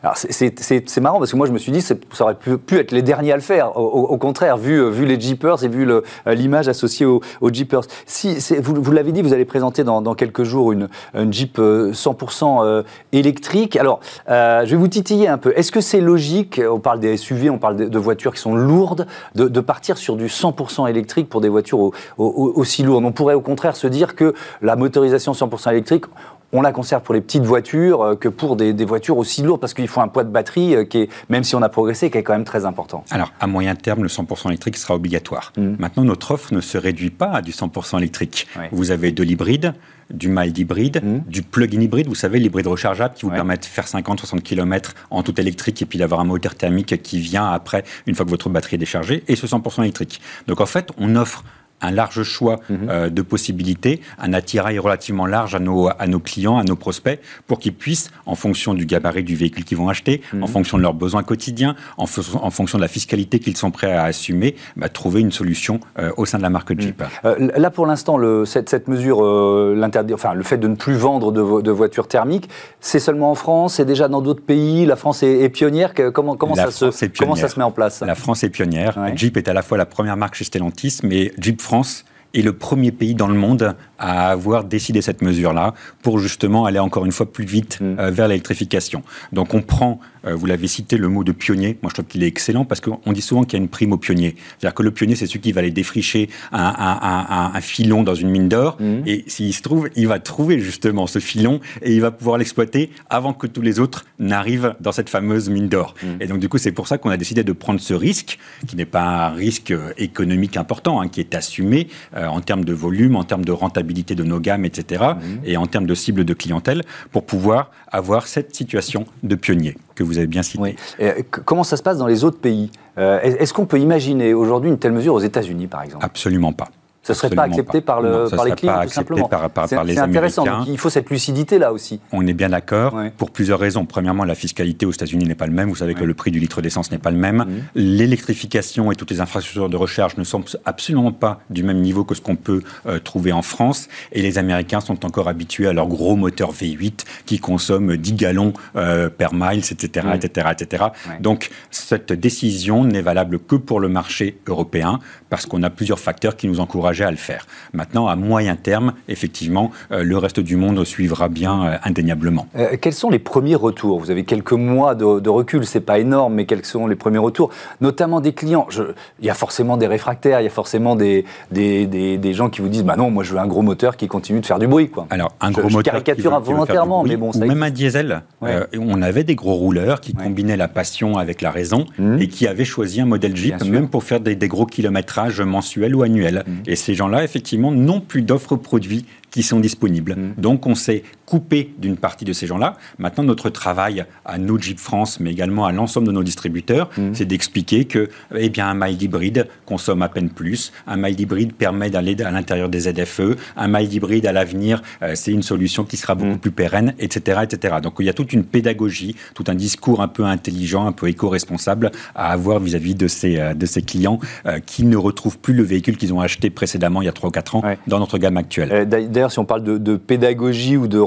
Alors 0.02 0.16
c'est 0.16 1.00
marrant 1.00 1.18
parce 1.18 1.30
que 1.30 1.36
moi 1.36 1.46
je 1.46 1.52
me 1.52 1.58
suis 1.58 1.72
dit 1.72 1.80
ça 1.80 1.94
aurait 2.20 2.34
pu, 2.34 2.76
être 2.76 2.92
les 2.92 3.02
derniers 3.02 3.32
à 3.32 3.36
le 3.36 3.42
faire. 3.42 3.76
Au, 3.76 4.16
contraire, 4.18 4.56
vu, 4.56 4.90
vu 4.90 5.06
les 5.06 5.20
Jeepers 5.20 5.62
et 5.64 5.68
vu 5.68 5.86
l'image 6.26 6.68
associée 6.68 7.06
aux, 7.40 7.52
Jeepers. 7.52 7.82
Si, 8.06 8.36
vous, 8.60 8.92
l'avez 8.92 9.12
dit, 9.12 9.22
vous 9.22 9.32
allez 9.32 9.44
présenter 9.44 9.84
dans, 9.84 10.14
quelques 10.14 10.42
jours 10.42 10.72
une, 10.72 10.88
Jeep 11.30 11.58
100% 11.58 11.62
euh, 11.62 12.64
euh, 12.64 12.82
électrique. 13.12 13.76
Alors 13.76 14.00
euh, 14.28 14.64
je 14.64 14.70
vais 14.70 14.76
vous 14.76 14.88
titiller 14.88 15.28
un 15.28 15.38
peu. 15.38 15.52
Est-ce 15.56 15.72
que 15.72 15.80
c'est 15.80 16.00
logique, 16.00 16.60
on 16.68 16.80
parle 16.80 17.00
des 17.00 17.16
SUV, 17.16 17.50
on 17.50 17.58
parle 17.58 17.76
de, 17.76 17.98
voitures 17.98 18.34
qui 18.34 18.40
sont 18.40 18.54
lourdes, 18.54 19.06
de, 19.34 19.60
partir 19.60 19.96
sur 19.96 20.16
du 20.16 20.26
100% 20.26 20.88
électrique 20.88 21.28
pour 21.28 21.40
des 21.40 21.48
voitures 21.48 21.90
aussi 22.18 22.82
lourdes? 22.82 23.04
On 23.04 23.12
pourrait 23.12 23.34
au 23.34 23.40
contraire 23.40 23.76
se 23.76 23.86
dire 23.86 24.14
que 24.14 24.34
la 24.60 24.76
motorisation 24.76 25.32
100% 25.32 25.70
électrique, 25.70 26.04
on 26.52 26.60
la 26.60 26.72
conserve 26.72 27.02
pour 27.02 27.14
les 27.14 27.20
petites 27.20 27.44
voitures 27.44 28.02
euh, 28.02 28.14
que 28.14 28.28
pour 28.28 28.56
des, 28.56 28.72
voitures 28.84 29.16
aussi 29.16 29.42
lourdes, 29.42 29.60
parce 29.60 29.74
qu'il 29.74 29.88
faut 29.88 30.00
un 30.00 30.08
poids 30.08 30.24
de 30.24 30.30
batterie 30.30 30.74
euh, 30.74 30.84
qui 30.84 30.98
est, 30.98 31.08
même 31.28 31.44
si 31.44 31.54
on 31.54 31.62
a 31.62 31.68
progressé, 31.68 32.10
qui 32.10 32.18
est 32.18 32.22
quand 32.22 32.34
même 32.34 32.44
très 32.44 32.64
important. 32.64 33.04
Alors, 33.10 33.32
à 33.40 33.46
moyen 33.46 33.74
terme, 33.74 34.02
le 34.02 34.08
100% 34.08 34.48
électrique 34.48 34.76
sera 34.76 34.94
obligatoire. 34.94 35.52
Mmh. 35.56 35.74
Maintenant, 35.78 36.04
notre 36.04 36.32
offre 36.32 36.52
ne 36.52 36.60
se 36.60 36.76
réduit 36.76 37.10
pas 37.10 37.30
à 37.30 37.42
du 37.42 37.52
100% 37.52 37.98
électrique. 37.98 38.46
Vous 38.70 38.90
avez 38.90 39.12
de 39.12 39.22
l'hybride, 39.22 39.74
du 40.10 40.28
mild 40.28 40.56
hybride, 40.58 41.02
mmh. 41.02 41.30
du 41.30 41.42
plug-in 41.42 41.80
hybride, 41.80 42.06
vous 42.06 42.14
savez, 42.14 42.38
l'hybride 42.38 42.66
rechargeable 42.66 43.14
qui 43.14 43.24
vous 43.24 43.30
permet 43.30 43.56
de 43.56 43.64
faire 43.64 43.86
50-60 43.86 44.42
km 44.42 44.94
en 45.10 45.22
tout 45.22 45.40
électrique 45.40 45.80
et 45.80 45.86
puis 45.86 45.98
d'avoir 45.98 46.20
un 46.20 46.24
moteur 46.24 46.54
thermique 46.54 47.02
qui 47.02 47.18
vient 47.18 47.50
après, 47.50 47.84
une 48.06 48.14
fois 48.14 48.26
que 48.26 48.30
votre 48.30 48.50
batterie 48.50 48.76
est 48.76 48.78
déchargée, 48.78 49.24
et 49.28 49.36
ce 49.36 49.46
100% 49.46 49.82
électrique. 49.82 50.20
Donc 50.48 50.60
en 50.60 50.66
fait, 50.66 50.90
on 50.98 51.16
offre 51.16 51.44
un 51.82 51.90
large 51.90 52.22
choix 52.22 52.60
mhm. 52.70 52.88
euh, 52.88 53.10
de 53.10 53.22
possibilités, 53.22 54.00
un 54.18 54.32
attirail 54.32 54.78
relativement 54.78 55.26
large 55.26 55.54
à 55.54 55.58
nos, 55.58 55.88
à 55.88 56.06
nos 56.06 56.20
clients, 56.20 56.56
à 56.56 56.64
nos 56.64 56.76
prospects, 56.76 57.20
pour 57.46 57.58
qu'ils 57.58 57.74
puissent, 57.74 58.10
en 58.24 58.34
fonction 58.34 58.72
du 58.72 58.86
gabarit 58.86 59.24
du 59.24 59.36
véhicule 59.36 59.64
qu'ils 59.64 59.76
vont 59.76 59.88
acheter, 59.88 60.22
en 60.32 60.36
mhm. 60.36 60.46
fonction 60.46 60.78
de 60.78 60.82
leurs 60.82 60.94
besoins 60.94 61.22
quotidiens, 61.22 61.76
en, 61.98 62.04
en 62.04 62.50
fonction 62.50 62.78
de 62.78 62.82
la 62.82 62.88
fiscalité 62.88 63.40
qu'ils 63.40 63.56
sont 63.56 63.70
prêts 63.70 63.92
à 63.92 64.04
assumer, 64.04 64.54
bah, 64.76 64.88
trouver 64.88 65.20
une 65.20 65.32
solution 65.32 65.80
euh, 65.98 66.10
au 66.16 66.24
sein 66.24 66.38
de 66.38 66.42
la 66.42 66.50
marque 66.50 66.70
mhm. 66.70 66.80
Jeep. 66.80 67.02
Euh, 67.24 67.50
là, 67.56 67.70
pour 67.70 67.86
l'instant, 67.86 68.18
cette, 68.46 68.68
cette, 68.68 68.88
mesure, 68.88 69.18
enfin, 69.18 70.34
le 70.34 70.42
fait 70.42 70.58
de 70.58 70.68
ne 70.68 70.76
plus 70.76 70.94
vendre 70.94 71.32
de, 71.32 71.70
voitures 71.70 72.06
thermiques, 72.06 72.48
c'est 72.80 73.00
seulement 73.00 73.30
en 73.30 73.34
France, 73.34 73.74
c'est 73.74 73.84
déjà 73.84 74.08
dans 74.08 74.22
d'autres 74.22 74.42
pays, 74.42 74.86
la 74.86 74.96
France 74.96 75.22
est, 75.22 75.48
pionnière, 75.48 75.94
comment, 76.12 76.36
comment, 76.36 76.54
ça 76.54 76.70
se, 76.70 77.06
comment 77.18 77.34
ça 77.34 77.48
se 77.48 77.58
met 77.58 77.64
en 77.64 77.70
place? 77.70 78.02
La 78.02 78.14
France 78.14 78.44
est 78.44 78.50
pionnière, 78.50 78.98
Jeep 79.16 79.36
est 79.36 79.48
à 79.48 79.52
la 79.52 79.62
fois 79.62 79.78
la 79.78 79.86
première 79.86 80.16
marque 80.16 80.34
chez 80.34 80.44
Stellantis, 80.44 81.00
mais 81.02 81.32
Jeep 81.38 81.60
France 81.60 81.71
France 81.72 82.04
est 82.34 82.42
le 82.42 82.52
premier 82.52 82.92
pays 82.92 83.14
dans 83.14 83.28
le 83.28 83.34
monde 83.34 83.74
à 83.98 84.28
avoir 84.28 84.64
décidé 84.64 85.00
cette 85.00 85.22
mesure-là 85.22 85.72
pour 86.02 86.18
justement 86.18 86.66
aller 86.66 86.78
encore 86.78 87.06
une 87.06 87.12
fois 87.12 87.32
plus 87.32 87.46
vite 87.46 87.80
mm. 87.80 87.98
euh, 87.98 88.10
vers 88.10 88.28
l'électrification. 88.28 89.02
Donc 89.32 89.54
on 89.54 89.62
prend, 89.62 89.98
vous 90.24 90.46
l'avez 90.46 90.68
cité, 90.68 90.96
le 90.96 91.08
mot 91.08 91.24
de 91.24 91.32
pionnier. 91.32 91.78
Moi 91.82 91.90
je 91.90 91.94
trouve 91.94 92.06
qu'il 92.06 92.22
est 92.22 92.26
excellent 92.26 92.64
parce 92.64 92.80
qu'on 92.80 93.12
dit 93.12 93.22
souvent 93.22 93.42
qu'il 93.42 93.58
y 93.58 93.60
a 93.60 93.62
une 93.62 93.68
prime 93.68 93.92
au 93.92 93.96
pionnier. 93.96 94.36
C'est-à-dire 94.58 94.74
que 94.74 94.82
le 94.82 94.90
pionnier 94.90 95.16
c'est 95.16 95.26
celui 95.26 95.40
qui 95.40 95.52
va 95.52 95.60
aller 95.60 95.70
défricher 95.70 96.28
un, 96.52 97.52
filon 97.60 98.02
dans 98.02 98.14
une 98.14 98.30
mine 98.30 98.48
d'or 98.48 98.76
mm. 98.80 99.02
et 99.06 99.24
s'il 99.26 99.52
se 99.54 99.62
trouve, 99.62 99.88
il 99.94 100.08
va 100.08 100.18
trouver 100.18 100.58
justement 100.58 101.06
ce 101.06 101.18
filon 101.18 101.60
et 101.82 101.94
il 101.94 102.00
va 102.00 102.10
pouvoir 102.10 102.38
l'exploiter 102.38 102.90
avant 103.08 103.32
que 103.32 103.46
tous 103.46 103.62
les 103.62 103.78
autres 103.78 104.04
n'arrivent 104.18 104.74
dans 104.80 104.92
cette 104.92 105.08
fameuse 105.08 105.48
mine 105.48 105.68
d'or. 105.68 105.94
Mm. 106.02 106.06
Et 106.20 106.26
donc 106.26 106.38
du 106.38 106.48
coup 106.48 106.58
c'est 106.58 106.72
pour 106.72 106.88
ça 106.88 106.98
qu'on 106.98 107.10
a 107.10 107.16
décidé 107.16 107.44
de 107.44 107.52
prendre 107.52 107.80
ce 107.80 107.94
risque 107.94 108.38
qui 108.66 108.76
n'est 108.76 108.84
pas 108.84 109.28
un 109.28 109.30
risque 109.30 109.70
euh, 109.70 109.92
économique 109.98 110.56
important, 110.56 111.00
hein, 111.00 111.08
qui 111.08 111.20
est 111.20 111.34
assumé 111.34 111.88
en 112.14 112.40
termes 112.40 112.64
de 112.64 112.72
volume, 112.72 113.16
en 113.16 113.24
termes 113.24 113.44
de 113.44 113.52
rentabilité 113.52 114.14
de 114.14 114.24
nos 114.24 114.40
gammes, 114.40 114.64
etc., 114.64 115.02
mhm. 115.14 115.40
et 115.44 115.56
en 115.56 115.66
termes 115.66 115.86
de 115.86 115.94
cible 115.94 116.24
de 116.24 116.34
clientèle, 116.34 116.82
pour 117.10 117.24
pouvoir 117.24 117.70
avoir 117.88 118.26
cette 118.26 118.54
situation 118.54 119.06
de 119.22 119.34
pionnier 119.34 119.76
que 120.02 120.08
vous 120.08 120.18
avez 120.18 120.26
bien 120.26 120.42
cité. 120.42 120.76
Euh, 121.00 121.12
comment 121.44 121.64
ça 121.64 121.76
se 121.76 121.82
passe 121.82 121.98
dans 121.98 122.06
les 122.06 122.24
autres 122.24 122.38
pays? 122.38 122.70
Euh, 122.98 123.20
Est-ce 123.22 123.52
qu'on 123.52 123.66
peut 123.66 123.78
imaginer 123.80 124.34
aujourd'hui 124.34 124.70
une 124.70 124.78
telle 124.78 124.92
mesure 124.92 125.14
aux 125.14 125.20
États-Unis, 125.20 125.66
par 125.66 125.82
exemple? 125.82 126.04
Absolument 126.04 126.52
pas. 126.52 126.68
Ce 127.02 127.12
ne 127.12 127.16
serait 127.16 127.30
pas 127.30 127.42
accepté 127.42 127.80
par, 127.80 128.00
le, 128.00 128.28
par 128.30 128.44
les 128.44 128.52
clients, 128.52 128.82
tout 128.84 128.88
simplement. 128.90 129.28
Par, 129.28 129.50
par, 129.50 129.68
par 129.68 129.84
les 129.84 129.98
intéressant. 129.98 130.44
Donc, 130.44 130.68
il 130.68 130.78
faut 130.78 130.90
cette 130.90 131.10
lucidité 131.10 131.58
là 131.58 131.72
aussi. 131.72 132.00
On 132.12 132.24
est 132.26 132.32
bien 132.32 132.48
d'accord 132.48 132.96
pour 133.16 133.32
plusieurs 133.32 133.58
raisons. 133.58 133.84
Premièrement, 133.86 134.24
la 134.24 134.36
fiscalité 134.36 134.86
aux 134.86 134.92
États-Unis 134.92 135.24
n'est 135.24 135.34
pas 135.34 135.46
le 135.46 135.52
même. 135.52 135.68
Vous 135.68 135.76
savez 135.76 135.94
que 135.94 136.04
le 136.04 136.14
prix 136.14 136.30
du 136.30 136.38
litre 136.38 136.62
d'essence 136.62 136.92
n'est 136.92 136.98
pas 136.98 137.10
le 137.10 137.16
même. 137.16 137.38
Mhm. 137.38 137.62
L'électrification 137.74 138.92
et 138.92 138.96
toutes 138.96 139.10
les 139.10 139.20
infrastructures 139.20 139.68
de 139.68 139.76
recharge 139.76 140.16
ne 140.16 140.24
sont 140.24 140.44
absolument 140.64 141.10
pas 141.10 141.40
du 141.50 141.64
même 141.64 141.80
niveau 141.80 142.04
que 142.04 142.14
ce 142.14 142.20
qu'on 142.20 142.36
peut 142.36 142.62
euh, 142.86 143.00
trouver 143.00 143.32
en 143.32 143.42
France. 143.42 143.88
Et 144.12 144.22
les 144.22 144.38
Américains 144.38 144.80
sont 144.80 145.04
encore 145.04 145.28
habitués 145.28 145.66
à 145.66 145.72
leur 145.72 145.88
gros 145.88 146.14
moteur 146.14 146.52
V8 146.52 147.04
qui 147.26 147.40
consomme 147.40 147.96
10 147.96 148.12
gallons 148.12 148.52
euh, 148.76 149.08
per 149.08 149.28
mile, 149.32 149.58
etc., 149.58 150.06
etc., 150.14 150.48
etc. 150.52 150.84
Donc 151.20 151.50
cette 151.70 152.12
décision 152.12 152.84
n'est 152.84 153.02
valable 153.02 153.40
que 153.40 153.56
pour 153.56 153.80
le 153.80 153.88
marché 153.88 154.38
européen 154.46 155.00
parce 155.30 155.46
qu'on 155.46 155.62
a 155.62 155.70
plusieurs 155.70 155.98
facteurs 155.98 156.36
qui 156.36 156.46
nous 156.46 156.60
encouragent 156.60 156.91
à 157.00 157.10
le 157.10 157.16
faire. 157.16 157.46
Maintenant, 157.72 158.06
à 158.08 158.16
moyen 158.16 158.56
terme, 158.56 158.92
effectivement, 159.08 159.70
euh, 159.90 160.02
le 160.02 160.16
reste 160.18 160.40
du 160.40 160.56
monde 160.56 160.84
suivra 160.84 161.28
bien 161.28 161.64
euh, 161.64 161.76
indéniablement. 161.84 162.46
Euh, 162.56 162.76
quels 162.80 162.92
sont 162.92 163.10
les 163.10 163.18
premiers 163.18 163.54
retours? 163.54 163.98
Vous 163.98 164.10
avez 164.10 164.24
quelques 164.24 164.52
mois 164.52 164.94
de, 164.94 165.20
de 165.20 165.30
recul, 165.30 165.64
c'est 165.64 165.80
pas 165.80 165.98
énorme, 165.98 166.34
mais 166.34 166.44
quels 166.46 166.64
sont 166.64 166.86
les 166.86 166.96
premiers 166.96 167.18
retours? 167.18 167.50
Notamment 167.80 168.20
des 168.20 168.32
clients. 168.32 168.66
Je, 168.68 168.82
il 169.20 169.26
y 169.26 169.30
a 169.30 169.34
forcément 169.34 169.76
des 169.76 169.86
réfractaires, 169.86 170.40
il 170.40 170.44
y 170.44 170.46
a 170.46 170.50
forcément 170.50 170.96
des, 170.96 171.24
des, 171.50 171.86
des, 171.86 172.34
gens 172.34 172.50
qui 172.50 172.60
vous 172.60 172.68
disent 172.68 172.84
bah 172.84 172.96
non, 172.96 173.10
moi 173.10 173.24
je 173.24 173.32
veux 173.32 173.38
un 173.38 173.46
gros 173.46 173.62
moteur 173.62 173.96
qui 173.96 174.08
continue 174.08 174.40
de 174.40 174.46
faire 174.46 174.58
du 174.58 174.66
bruit. 174.66 174.88
Quoi. 174.88 175.06
Alors, 175.10 175.34
un 175.40 175.50
gros 175.50 175.68
moteur. 175.68 175.82
caricature 175.82 176.34
involontairement, 176.34 177.04
mais 177.04 177.16
bon, 177.16 177.32
ça. 177.32 177.44
Ou 177.44 177.48
même 177.48 177.62
un 177.62 177.70
diesel. 177.70 178.22
on 178.40 179.02
avait 179.02 179.24
des 179.24 179.34
gros 179.34 179.54
rouleurs 179.54 180.00
qui 180.00 180.12
combinaient 180.14 180.56
la 180.56 180.68
passion 180.68 181.18
avec 181.18 181.42
la 181.42 181.50
raison 181.50 181.86
mmh. 181.98 182.18
et 182.20 182.28
qui 182.28 182.46
avaient 182.46 182.64
choisi 182.64 183.00
un 183.00 183.06
modèle 183.06 183.36
Jeep, 183.36 183.62
même 183.64 183.88
pour 183.88 184.04
faire 184.04 184.20
des, 184.20 184.36
gros 184.48 184.66
kilométrages 184.66 185.40
mensuels 185.40 185.94
ou 185.94 186.02
annuels. 186.02 186.44
Mmh. 186.46 186.52
Et 186.66 186.76
ces 186.82 186.94
gens-là, 186.94 187.24
effectivement, 187.24 187.70
n'ont 187.70 188.00
plus 188.00 188.22
d'offres 188.22 188.56
produits 188.56 189.06
qui 189.30 189.42
sont 189.42 189.60
disponibles. 189.60 190.14
Mmh. 190.14 190.34
Donc 190.38 190.66
on 190.66 190.74
s'est 190.74 191.02
coupé 191.26 191.72
d'une 191.78 191.96
partie 191.96 192.24
de 192.24 192.32
ces 192.32 192.46
gens-là. 192.46 192.76
Maintenant, 192.98 193.24
notre 193.24 193.50
travail 193.50 194.04
à 194.24 194.38
nous, 194.38 194.60
Jeep 194.60 194.78
France, 194.78 195.20
mais 195.20 195.30
également 195.30 195.66
à 195.66 195.72
l'ensemble 195.72 196.06
de 196.06 196.12
nos 196.12 196.22
distributeurs, 196.22 196.90
mmh. 196.96 197.14
c'est 197.14 197.24
d'expliquer 197.24 197.84
que 197.84 198.08
eh 198.34 198.48
bien, 198.48 198.68
un 198.68 198.74
mild 198.74 199.00
hybride 199.00 199.48
consomme 199.66 200.02
à 200.02 200.08
peine 200.08 200.30
plus. 200.30 200.72
Un 200.86 200.96
mild 200.96 201.18
hybride 201.18 201.54
permet 201.54 201.90
d'aller 201.90 202.20
à 202.22 202.30
l'intérieur 202.30 202.68
des 202.68 202.80
ZFE. 202.80 203.36
Un 203.56 203.68
mild 203.68 203.92
hybride, 203.92 204.26
à 204.26 204.32
l'avenir, 204.32 204.82
euh, 205.02 205.12
c'est 205.14 205.32
une 205.32 205.42
solution 205.42 205.84
qui 205.84 205.96
sera 205.96 206.14
beaucoup 206.14 206.34
mmh. 206.34 206.38
plus 206.38 206.50
pérenne, 206.50 206.94
etc., 206.98 207.40
etc. 207.42 207.76
Donc 207.82 207.94
il 208.00 208.06
y 208.06 208.10
a 208.10 208.14
toute 208.14 208.32
une 208.32 208.44
pédagogie, 208.44 209.16
tout 209.34 209.44
un 209.48 209.54
discours 209.54 210.00
un 210.02 210.08
peu 210.08 210.24
intelligent, 210.24 210.86
un 210.86 210.92
peu 210.92 211.08
éco-responsable 211.08 211.90
à 212.14 212.32
avoir 212.32 212.58
vis-à-vis 212.60 212.94
de, 212.94 213.08
ces, 213.08 213.38
euh, 213.38 213.54
de 213.54 213.66
ces 213.66 213.82
clients 213.82 214.18
euh, 214.46 214.60
qui 214.64 214.84
ne 214.84 214.96
retrouvent 214.96 215.38
plus 215.38 215.54
le 215.54 215.62
véhicule 215.62 215.96
qu'ils 215.96 216.12
ont 216.12 216.20
acheté 216.20 216.50
précédemment, 216.50 217.02
il 217.02 217.06
y 217.06 217.08
a 217.08 217.12
3 217.12 217.28
ou 217.28 217.32
4 217.32 217.56
ans, 217.56 217.62
dans 217.86 217.98
notre 217.98 218.18
gamme 218.18 218.36
actuelle 218.36 218.86
si 219.28 219.38
on 219.38 219.44
parle 219.44 219.62
de, 219.62 219.96
pédagogie 219.96 220.76
ou 220.76 220.86
de 220.86 220.98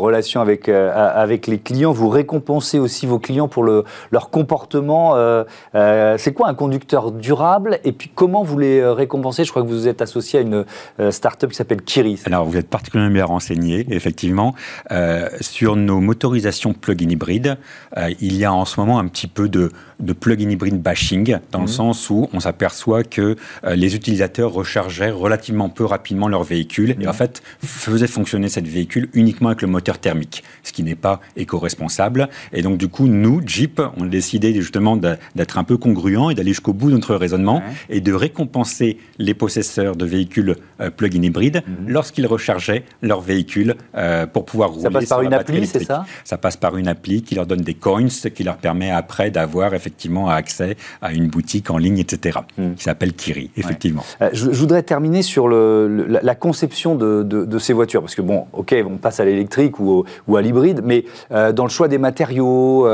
euh, 0.69 0.91
avec 0.93 1.47
les 1.47 1.59
clients, 1.59 1.91
vous 1.91 2.09
récompensez 2.09 2.79
aussi 2.79 3.05
vos 3.05 3.19
clients 3.19 3.47
pour 3.47 3.63
le, 3.63 3.83
leur 4.11 4.29
comportement. 4.29 5.15
Euh, 5.15 5.43
euh, 5.75 6.15
c'est 6.17 6.33
quoi 6.33 6.47
un 6.47 6.53
conducteur 6.53 7.11
durable 7.11 7.79
Et 7.83 7.91
puis 7.91 8.11
comment 8.13 8.43
vous 8.43 8.57
les 8.57 8.85
récompensez? 8.85 9.43
Je 9.43 9.51
crois 9.51 9.63
que 9.63 9.67
vous 9.67 9.87
êtes 9.87 10.01
associé 10.01 10.39
à 10.39 10.41
une 10.41 10.65
start-up 11.11 11.51
qui 11.51 11.55
s'appelle 11.55 11.81
Kiri. 11.81 12.19
Alors 12.25 12.45
vous 12.45 12.57
êtes 12.57 12.69
particulièrement 12.69 13.13
bien 13.13 13.25
renseigné, 13.25 13.85
effectivement. 13.89 14.55
sur 15.41 15.75
nos 15.75 15.99
motorisations 15.99 16.73
plug-in 16.73 17.09
hybrides, 17.09 17.57
il 18.19 18.35
y 18.35 18.45
a 18.45 18.53
en 18.53 18.65
ce 18.65 18.79
moment 18.79 18.99
un 18.99 19.07
petit 19.07 19.27
peu 19.27 19.49
de, 19.49 19.71
de 19.99 20.13
plug-in 20.13 20.49
hybride 20.49 20.81
bashing, 20.81 21.37
dans 21.51 21.59
le 21.59 21.65
mhm. 21.65 21.71
sens 21.71 22.09
où 22.09 22.29
on 22.33 22.39
s'aperçoit 22.39 23.03
que 23.03 23.35
les 23.63 23.95
utilisateurs 23.95 24.51
rechargeaient 24.51 25.11
relativement 25.11 25.69
peu 25.69 25.85
rapidement 25.85 26.27
leur 26.27 26.43
véhicule 26.43 26.91
et 26.91 26.95
mhm. 26.95 27.09
en 27.09 27.13
fait 27.13 27.41
faisaient 27.63 28.07
fonctionner 28.07 28.49
cette 28.49 28.67
véhicule 28.67 29.09
uniquement 29.13 29.49
avec 29.49 29.61
le 29.61 29.67
moteur 29.67 29.97
thermique, 29.97 30.43
ce 30.63 30.71
qui 30.71 30.83
n'est 30.83 30.95
pas 30.95 31.21
éco-responsable. 31.35 32.29
Et 32.53 32.61
donc, 32.61 32.77
du 32.77 32.87
coup, 32.87 33.07
nous, 33.07 33.41
Jeep, 33.45 33.81
on 33.97 34.05
a 34.05 34.07
décidé 34.07 34.53
justement 34.53 34.97
d'être 34.97 35.57
un 35.57 35.63
peu 35.63 35.77
congruent 35.77 36.31
et 36.31 36.35
d'aller 36.35 36.51
jusqu'au 36.51 36.73
bout 36.73 36.89
de 36.89 36.95
notre 36.95 37.15
raisonnement 37.15 37.61
et 37.89 38.01
de 38.01 38.13
récompenser 38.13 38.97
les 39.17 39.33
possesseurs 39.33 39.95
de 39.95 40.05
véhicules 40.05 40.55
euh, 40.79 40.89
plug-in 40.89 41.21
hybrides 41.21 41.63
mhm. 41.67 41.89
lorsqu'ils 41.89 42.27
rechargeaient 42.27 42.83
leur 43.01 43.21
véhicule 43.21 43.75
euh, 43.95 44.25
pour 44.27 44.45
pouvoir 44.45 44.71
rouler. 44.71 44.83
Ça 44.83 44.91
passe 44.91 45.09
par 45.09 45.21
une 45.21 45.33
appli, 45.33 45.67
c'est 45.67 45.83
ça? 45.83 46.05
Ça 46.23 46.37
passe 46.37 46.57
par 46.57 46.77
une 46.77 46.87
appli 46.87 47.21
qui 47.23 47.35
leur 47.35 47.45
donne 47.45 47.61
des 47.61 47.73
coins, 47.73 48.07
qui 48.07 48.43
leur 48.43 48.57
permet 48.57 48.91
après 48.91 49.31
d'avoir 49.31 49.73
effectivement 49.85 50.29
accès 50.29 50.77
à 51.01 51.13
une 51.13 51.27
boutique 51.27 51.69
en 51.69 51.77
ligne, 51.77 51.99
etc., 51.99 52.39
mhm. 52.57 52.75
qui 52.75 52.83
s'appelle 52.83 53.13
Kiri, 53.13 53.51
effectivement. 53.55 54.03
Euh, 54.21 54.29
je, 54.33 54.49
voudrais 54.49 54.83
terminer 54.83 55.21
sur 55.21 55.47
le, 55.47 56.07
la, 56.21 56.35
conception 56.35 56.95
de, 56.95 57.23
de, 57.23 57.59
ces 57.59 57.73
voitures, 57.73 58.01
parce 58.01 58.15
que 58.15 58.21
bon, 58.21 58.45
ok, 58.53 58.75
on 58.85 58.97
passe 58.97 59.19
à 59.19 59.25
l'électrique 59.25 59.79
ou, 59.79 60.03
ou, 60.27 60.37
à 60.37 60.41
l'hybride, 60.41 60.81
mais 60.83 61.05
dans 61.29 61.63
le 61.63 61.69
choix 61.69 61.87
des 61.87 61.97
matériaux, 61.97 62.87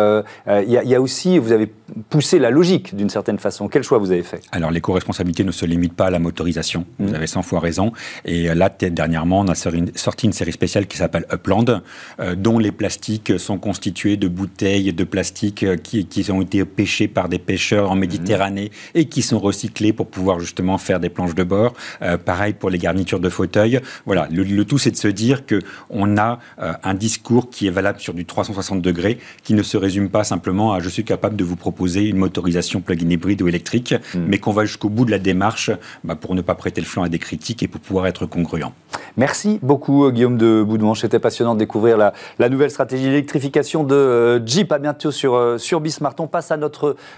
il 0.48 0.68
y, 0.68 0.88
y, 0.88 0.96
a 0.96 1.02
aussi, 1.02 1.38
vous 1.38 1.52
avez 1.52 1.72
poussé 2.10 2.40
la 2.40 2.50
logique 2.50 2.96
d'une 2.96 3.10
certaine 3.10 3.40
façon. 3.40 3.68
Quel 3.68 3.84
choix 3.84 3.98
vous 3.98 4.12
avez 4.12 4.24
fait? 4.24 4.42
Alors, 4.52 4.72
l'éco-responsabilité 4.72 5.44
ne 5.44 5.52
se 5.52 5.66
limite 5.66 5.94
pas 5.94 6.08
à 6.08 6.10
la 6.10 6.20
motorisation. 6.20 6.86
Vous 7.00 7.12
mmh. 7.12 7.16
avez 7.16 7.28
100 7.28 7.42
fois 7.42 7.60
raison. 7.60 7.92
Et 8.26 8.54
là, 8.54 8.70
dernièrement, 8.70 9.42
on 9.42 9.48
a 9.48 9.56
sorti 9.56 10.26
une 10.26 10.34
série 10.34 10.52
spéciale 10.52 10.88
qui 10.88 10.98
s'appelle 10.98 11.26
Upland, 11.32 11.82
euh, 12.20 12.36
dont 12.36 12.60
les 12.60 12.72
plastiques 12.72 13.40
sont 13.40 13.58
constitués 13.58 14.18
de 14.18 14.28
bouteilles 14.28 14.92
de 14.94 15.04
plastique 15.04 15.64
euh, 15.64 15.76
qui, 15.76 16.06
qui, 16.06 16.30
ont 16.32 16.42
été 16.42 16.62
pêchés 16.82 17.08
par 17.08 17.30
des 17.30 17.38
pêcheurs 17.38 17.92
en 17.92 17.96
Méditerranée 17.96 18.72
et 18.96 19.06
qui 19.06 19.22
sont 19.22 19.38
recyclés 19.38 19.94
pour 19.94 20.08
pouvoir 20.08 20.40
justement 20.40 20.80
faire 20.80 21.00
des 21.00 21.10
planches 21.10 21.36
de 21.36 21.44
bord. 21.44 21.74
Euh, 22.02 22.18
pareil 22.18 22.54
pour 22.54 22.72
les 22.72 22.80
garnitures 22.80 23.20
de 23.20 23.30
fauteuils. 23.30 23.80
Voilà, 24.08 24.28
le, 24.32 24.66
tout, 24.66 24.80
c'est 24.80 24.90
de 24.90 24.98
se 24.98 25.08
dire 25.08 25.46
que 25.46 25.60
on 25.92 26.18
a 26.18 26.40
un 26.58 26.94
discours 26.96 27.52
qui 27.52 27.68
est 27.68 27.70
valable 27.70 28.00
sur 28.00 28.16
du 28.16 28.26
360 28.26 28.82
degrés, 28.82 29.20
qui 29.44 29.54
ne 29.54 29.62
se 29.62 29.78
résume 29.78 30.10
pas 30.10 30.24
simplement 30.24 30.74
à 30.74 30.80
je 30.80 30.90
suis 30.90 31.04
capable 31.04 31.36
de 31.36 31.44
vous 31.44 31.56
proposer 31.56 32.02
une 32.08 32.18
motorisation 32.18 32.82
plug-in 32.82 33.10
hybride 33.10 33.44
ou 33.44 33.48
électrique, 33.48 33.94
mmh. 33.94 34.20
mais 34.28 34.40
qu'on 34.40 34.54
va 34.54 34.66
jusqu'au 34.66 34.90
bout 34.90 35.06
de 35.06 35.12
la 35.12 35.20
démarche 35.20 35.70
bah, 36.04 36.16
pour 36.16 36.34
ne 36.34 36.42
pas 36.42 36.56
prêter 36.56 36.82
le 36.82 36.88
flanc 36.88 37.04
à 37.04 37.10
des 37.10 37.20
critiques 37.20 37.62
et 37.62 37.68
pour 37.68 37.80
pouvoir 37.82 38.08
être 38.08 38.26
congruent. 38.26 38.72
Merci 39.18 39.60
beaucoup 39.62 40.10
Guillaume 40.12 40.38
de 40.38 40.64
Boudemanche. 40.64 41.02
C'était 41.02 41.20
passionnant 41.20 41.54
de 41.54 41.60
découvrir 41.60 41.98
la, 41.98 42.50
nouvelle 42.50 42.72
stratégie 42.72 43.06
d'électrification 43.06 43.84
de 43.84 43.96
euh, 43.96 44.46
Jeep. 44.46 44.72
À 44.72 44.80
bientôt 44.80 45.12
sur, 45.12 45.36
euh, 45.36 45.58
sur 45.58 45.82
Bismart. 45.82 46.16
On 46.20 46.28
passe 46.28 46.52
à 46.52 46.58
notre 46.58 46.71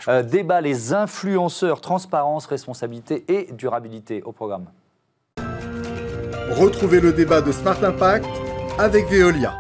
euh, 0.07 0.23
débat 0.23 0.61
les 0.61 0.93
influenceurs, 0.93 1.81
transparence, 1.81 2.45
responsabilité 2.45 3.25
et 3.27 3.51
durabilité 3.53 4.21
au 4.23 4.31
programme. 4.31 4.65
Retrouvez 6.51 6.99
le 6.99 7.13
débat 7.13 7.41
de 7.41 7.51
Smart 7.51 7.83
Impact 7.83 8.27
avec 8.77 9.07
Veolia. 9.09 9.53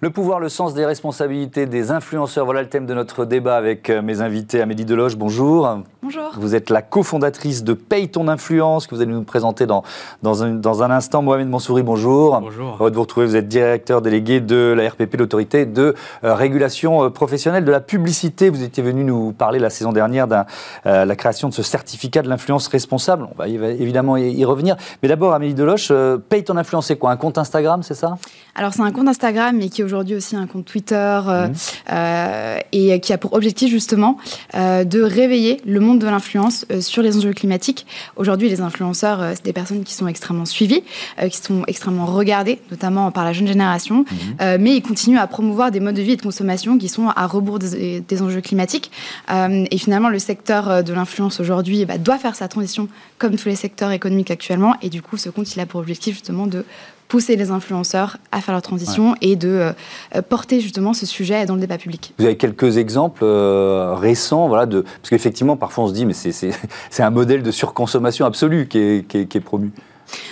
Le 0.00 0.10
pouvoir, 0.10 0.40
le 0.40 0.50
sens 0.50 0.74
des 0.74 0.84
responsabilités 0.84 1.64
des 1.66 1.90
influenceurs, 1.90 2.44
voilà 2.44 2.62
le 2.62 2.68
thème 2.68 2.84
de 2.84 2.92
notre 2.92 3.24
débat 3.24 3.56
avec 3.56 3.88
euh, 3.88 4.02
mes 4.02 4.20
invités. 4.20 4.60
Amélie 4.60 4.84
Deloche, 4.84 5.16
bonjour. 5.16 5.82
Bonjour. 6.06 6.30
Vous 6.36 6.54
êtes 6.54 6.70
la 6.70 6.82
cofondatrice 6.82 7.64
de 7.64 7.72
Paye 7.72 8.08
ton 8.08 8.28
influence, 8.28 8.86
que 8.86 8.94
vous 8.94 9.00
allez 9.00 9.10
nous 9.10 9.24
présenter 9.24 9.66
dans, 9.66 9.82
dans, 10.22 10.44
un, 10.44 10.50
dans 10.50 10.84
un 10.84 10.92
instant. 10.92 11.20
Mohamed 11.20 11.48
Mansouri, 11.48 11.82
bonjour. 11.82 12.40
Bonjour. 12.40 12.76
Heureux 12.78 12.92
de 12.92 12.94
vous 12.94 13.02
retrouver, 13.02 13.26
vous 13.26 13.34
êtes 13.34 13.48
directeur 13.48 14.02
délégué 14.02 14.40
de 14.40 14.72
la 14.76 14.88
RPP, 14.88 15.16
l'autorité 15.16 15.66
de 15.66 15.96
euh, 16.22 16.34
régulation 16.36 17.02
euh, 17.02 17.10
professionnelle 17.10 17.64
de 17.64 17.72
la 17.72 17.80
publicité. 17.80 18.50
Vous 18.50 18.62
étiez 18.62 18.84
venu 18.84 19.02
nous 19.02 19.32
parler 19.32 19.58
la 19.58 19.68
saison 19.68 19.90
dernière 19.90 20.28
de 20.28 20.36
la 20.84 21.16
création 21.16 21.48
de 21.48 21.54
ce 21.54 21.64
certificat 21.64 22.22
de 22.22 22.28
l'influence 22.28 22.68
responsable. 22.68 23.26
On 23.36 23.36
va 23.36 23.48
évidemment 23.48 24.16
y, 24.16 24.44
revenir. 24.44 24.76
Mais 25.02 25.08
d'abord, 25.08 25.34
Amélie 25.34 25.54
Deloche, 25.54 25.90
Paye 26.28 26.44
ton 26.44 26.56
influence, 26.56 26.86
c'est 26.86 26.96
quoi? 26.98 27.10
Un 27.10 27.16
compte 27.16 27.36
Instagram, 27.36 27.82
c'est 27.82 27.94
ça? 27.94 28.16
Alors, 28.58 28.72
c'est 28.72 28.80
un 28.80 28.90
compte 28.90 29.06
Instagram, 29.06 29.54
mais 29.58 29.68
qui 29.68 29.82
aujourd'hui 29.82 30.14
aussi 30.14 30.34
un 30.34 30.46
compte 30.46 30.64
Twitter 30.64 30.94
euh, 31.28 31.48
euh, 31.92 32.58
et 32.72 33.00
qui 33.00 33.12
a 33.12 33.18
pour 33.18 33.34
objectif 33.34 33.70
justement 33.70 34.16
euh, 34.54 34.84
de 34.84 35.02
réveiller 35.02 35.60
le 35.66 35.80
monde 35.80 35.95
de 35.98 36.06
l'influence 36.06 36.64
sur 36.80 37.02
les 37.02 37.16
enjeux 37.16 37.32
climatiques. 37.32 37.86
Aujourd'hui, 38.16 38.48
les 38.48 38.60
influenceurs, 38.60 39.22
c'est 39.34 39.44
des 39.44 39.52
personnes 39.52 39.84
qui 39.84 39.94
sont 39.94 40.06
extrêmement 40.06 40.44
suivies, 40.44 40.82
qui 41.30 41.36
sont 41.36 41.64
extrêmement 41.66 42.06
regardées, 42.06 42.60
notamment 42.70 43.10
par 43.10 43.24
la 43.24 43.32
jeune 43.32 43.46
génération, 43.46 44.04
mhm. 44.40 44.60
mais 44.60 44.76
ils 44.76 44.82
continuent 44.82 45.18
à 45.18 45.26
promouvoir 45.26 45.70
des 45.70 45.80
modes 45.80 45.94
de 45.94 46.02
vie 46.02 46.12
et 46.12 46.16
de 46.16 46.22
consommation 46.22 46.78
qui 46.78 46.88
sont 46.88 47.08
à 47.08 47.26
rebours 47.26 47.58
des, 47.58 48.22
enjeux 48.22 48.40
climatiques. 48.40 48.90
et 49.30 49.78
finalement, 49.78 50.08
le 50.08 50.18
secteur 50.18 50.82
de 50.82 50.92
l'influence 50.92 51.40
aujourd'hui 51.40 51.84
bah, 51.84 51.98
doit 51.98 52.18
faire 52.18 52.36
sa 52.36 52.48
transition 52.48 52.88
comme 53.18 53.36
tous 53.36 53.48
les 53.48 53.56
secteurs 53.56 53.90
économiques 53.90 54.30
actuellement. 54.30 54.74
Et 54.82 54.90
du 54.90 55.02
coup, 55.02 55.16
ce 55.16 55.28
compte, 55.30 55.54
il 55.54 55.60
a 55.60 55.66
pour 55.66 55.80
objectif 55.80 56.14
justement 56.14 56.46
de 56.46 56.64
pousser 57.08 57.36
les 57.36 57.50
influenceurs 57.50 58.18
à 58.32 58.40
faire 58.40 58.54
leur 58.54 58.62
transition 58.62 59.14
et 59.20 59.36
de 59.36 59.72
euh, 60.14 60.22
porter 60.22 60.60
justement 60.60 60.92
ce 60.92 61.06
sujet 61.06 61.46
dans 61.46 61.54
le 61.54 61.60
débat 61.60 61.78
public. 61.78 62.14
Vous 62.18 62.24
avez 62.24 62.36
quelques 62.36 62.76
exemples 62.78 63.24
euh, 63.24 63.94
récents, 63.94 64.48
voilà, 64.48 64.66
de, 64.66 64.82
parce 64.82 65.10
qu'effectivement, 65.10 65.56
parfois 65.56 65.84
on 65.84 65.88
se 65.88 65.92
dit, 65.92 66.06
mais 66.06 66.14
c'est 66.14 66.52
un 66.98 67.10
modèle 67.10 67.42
de 67.42 67.50
surconsommation 67.50 68.26
absolue 68.26 68.66
qui 68.66 68.78
est, 68.78 69.06
qui 69.06 69.18
est 69.18 69.40
promu. 69.40 69.70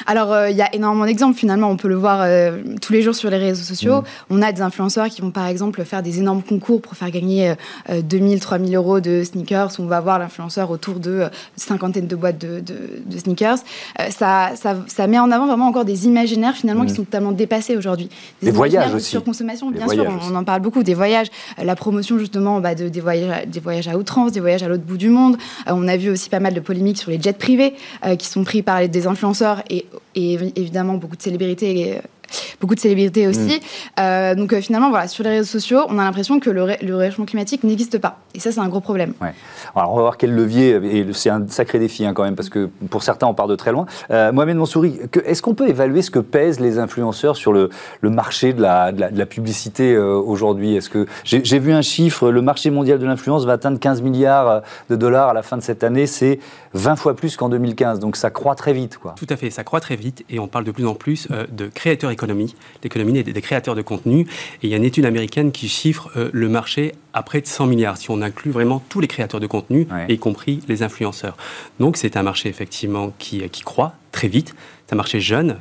Alors, 0.07 0.33
euh, 0.33 0.51
il 0.51 0.57
y 0.57 0.63
a 0.63 0.75
énormément 0.75 1.07
d'exemples, 1.07 1.39
finalement. 1.39 1.71
On 1.71 1.77
peut 1.77 1.89
le 1.89 1.95
voir 1.95 2.21
euh, 2.23 2.59
tous 2.81 2.93
les 2.93 3.03
jours 3.03 3.15
sur 3.15 3.31
les 3.31 3.39
réseaux 3.39 3.63
sociaux. 3.63 4.01
Mm. 4.01 4.05
On 4.31 4.43
a 4.43 4.53
des 4.53 4.63
influenceurs 4.63 5.09
qui 5.09 5.21
vont, 5.21 5.31
par 5.31 5.47
exemple, 5.47 5.83
faire 5.85 6.03
des 6.03 6.19
énormes 6.19 6.43
concours 6.43 6.81
pour 6.81 6.95
faire 6.95 7.11
gagner 7.11 7.55
2000, 7.91 8.37
euh, 8.37 8.41
3000 8.41 8.77
euros 8.77 9.01
de 9.01 9.23
sneakers. 9.25 9.71
On 9.79 9.87
va 9.87 10.01
voir 10.01 10.19
l'influenceur 10.19 10.71
autour 10.71 11.01
de 11.01 11.25
cinquantaine 11.57 12.07
de 12.07 12.17
boîtes 12.17 12.39
de, 12.39 12.63
sneakers. 13.17 13.59
Ça, 14.11 14.53
ça, 14.57 15.07
met 15.07 15.19
en 15.19 15.31
avant 15.31 15.47
vraiment 15.47 15.69
encore 15.69 15.85
des 15.85 16.07
imaginaires, 16.07 16.55
finalement, 16.55 16.85
qui 16.85 16.93
mm. 16.93 16.97
sont 16.97 17.05
totalement 17.05 17.33
dépassés 17.33 17.77
aujourd'hui. 17.77 18.09
Des, 18.43 18.51
voyages 18.51 18.95
aussi. 18.95 19.11
Surconsommation, 19.11 19.71
bien 19.71 19.89
sûr, 19.89 20.07
on, 20.07 20.35
en 20.35 20.45
parle 20.45 20.63
beaucoup. 20.63 20.83
Des 20.83 20.95
voyages, 20.95 21.29
la 21.63 21.77
promotion, 21.77 22.19
justement, 22.19 22.61
bah, 22.61 22.75
de, 22.75 22.89
des, 22.89 23.01
voyages, 23.01 23.47
des 23.47 23.61
voyages 23.61 23.89
à 23.89 23.97
outrance, 23.97 24.33
des 24.33 24.41
voyages 24.41 24.63
à 24.63 24.69
l'autre 24.69 24.85
bout 24.85 24.97
du 24.97 25.09
monde. 25.09 25.37
on 25.67 25.89
a 25.89 25.97
vu 25.97 26.11
aussi 26.11 26.29
pas 26.29 26.41
mal 26.41 26.55
de 26.55 26.61
polémiques 26.61 26.99
sur 26.99 27.11
les 27.11 27.21
jets 27.21 27.33
privés 27.33 27.75
qui 28.19 28.27
sont 28.27 28.45
pris 28.45 28.63
par 28.63 28.87
des 28.89 29.07
influenceurs 29.07 29.63
et, 29.71 29.87
évidemment 30.15 30.95
beaucoup 30.95 31.17
de 31.17 31.23
célébrités 31.23 31.99
beaucoup 32.61 32.75
de 32.75 32.81
célébrités 32.81 33.27
aussi. 33.27 33.57
Mm. 33.57 34.01
Euh, 34.01 34.35
donc 34.35 34.53
euh, 34.53 34.61
finalement, 34.61 34.91
voilà, 34.91 35.09
sur 35.09 35.25
les 35.25 35.31
réseaux 35.31 35.45
sociaux, 35.59 35.81
on 35.89 35.99
a 35.99 36.05
l'impression 36.05 36.41
que 36.41 36.51
le, 36.51 36.97
réchauffement 36.97 37.25
climatique 37.25 37.65
n'existe 37.65 37.99
pas. 37.99 38.19
Et 38.35 38.41
ça, 38.41 38.53
c'est 38.53 38.61
un 38.61 38.69
gros 38.69 38.81
problème. 38.81 39.15
Alors, 39.75 39.93
on 39.93 39.97
va 39.97 40.03
voir 40.03 40.17
quel 40.17 40.35
levier, 40.35 40.81
et 40.83 41.07
c'est 41.13 41.31
un 41.31 41.47
sacré 41.49 41.79
défi 41.79 42.05
hein, 42.05 42.13
quand 42.15 42.25
même, 42.25 42.37
parce 42.37 42.49
que 42.49 42.71
pour 42.91 43.03
certains, 43.03 43.27
on 43.27 43.35
part 43.35 43.49
de 43.49 43.57
très 43.57 43.73
loin. 43.73 43.87
Euh, 44.11 44.33
Mohamed 44.33 44.57
Mansouri, 44.57 44.99
est-ce 45.25 45.43
qu'on 45.43 45.55
peut 45.55 45.69
évaluer 45.69 46.03
ce 46.03 46.11
que 46.11 46.19
pèsent 46.19 46.61
les 46.61 46.79
influenceurs 46.79 47.37
sur 47.37 47.53
le, 47.53 47.71
marché 48.03 48.53
de 48.53 48.63
la, 48.63 48.93
de 48.93 49.19
la, 49.19 49.27
publicité 49.27 49.97
aujourd'hui? 49.97 50.77
Est-ce 50.77 50.91
que 50.91 51.07
j'ai 51.25 51.59
vu 51.59 51.73
un 51.73 51.83
chiffre, 51.83 52.31
le 52.31 52.43
marché 52.43 52.71
mondial 52.71 52.99
de 52.99 53.07
l'influence 53.07 53.45
va 53.45 53.53
atteindre 53.53 53.79
15 53.79 54.03
milliards 54.03 54.63
de 54.91 54.97
dollars 54.97 55.31
à 55.31 55.35
la 55.35 55.43
fin 55.43 55.57
de 55.57 55.63
cette 55.63 55.85
année, 55.85 56.07
c'est 56.07 56.39
20 56.75 56.97
fois 56.97 57.15
plus 57.15 57.37
qu'en 57.37 57.49
2015, 57.49 58.01
donc 58.01 58.17
ça 58.17 58.31
croît 58.31 58.55
très 58.55 58.73
vite. 58.73 58.99
Quoi. 58.99 59.15
Tout 59.17 59.27
à 59.29 59.37
fait, 59.37 59.51
ça 59.51 59.65
croît 59.65 59.81
très 59.81 59.97
vite, 59.97 60.25
et 60.31 60.39
on 60.39 60.49
parle 60.49 60.65
de 60.65 60.73
plus 60.73 60.87
en 60.87 60.95
plus 60.95 61.29
de 61.29 61.67
créateurs 61.67 62.11
l'économie 62.15 62.55
des, 63.23 63.43
créateurs 63.43 63.75
de 63.75 63.83
contenu. 63.83 64.23
Et 64.63 64.67
il 64.67 64.71
y 64.71 64.75
a 64.75 64.77
une 64.77 64.85
étude 64.85 65.05
américaine 65.05 65.53
qui 65.53 65.69
chiffre 65.69 66.11
euh, 66.17 66.31
le 66.33 66.49
marché 66.49 66.93
à 67.13 67.23
près 67.23 67.41
de 67.41 67.47
100 67.47 67.67
milliards, 67.67 67.97
si 67.97 68.11
on 68.11 68.23
inclut 68.23 68.51
vraiment 68.51 68.83
tous 68.89 69.01
les 69.01 69.09
créateurs 69.09 69.41
de 69.41 69.47
contenu, 69.47 69.87
y 70.09 70.19
compris 70.19 70.61
les 70.69 70.83
influenceurs. 70.83 71.37
Donc 71.79 71.97
c'est 71.97 72.17
un 72.17 72.23
marché 72.23 72.49
effectivement 72.49 73.13
qui, 73.19 73.49
qui 73.51 73.63
croît 73.63 73.95
très 74.11 74.29
vite, 74.29 74.55
c'est 74.87 74.95
un 74.95 74.97
marché 74.97 75.21
jeune, 75.21 75.59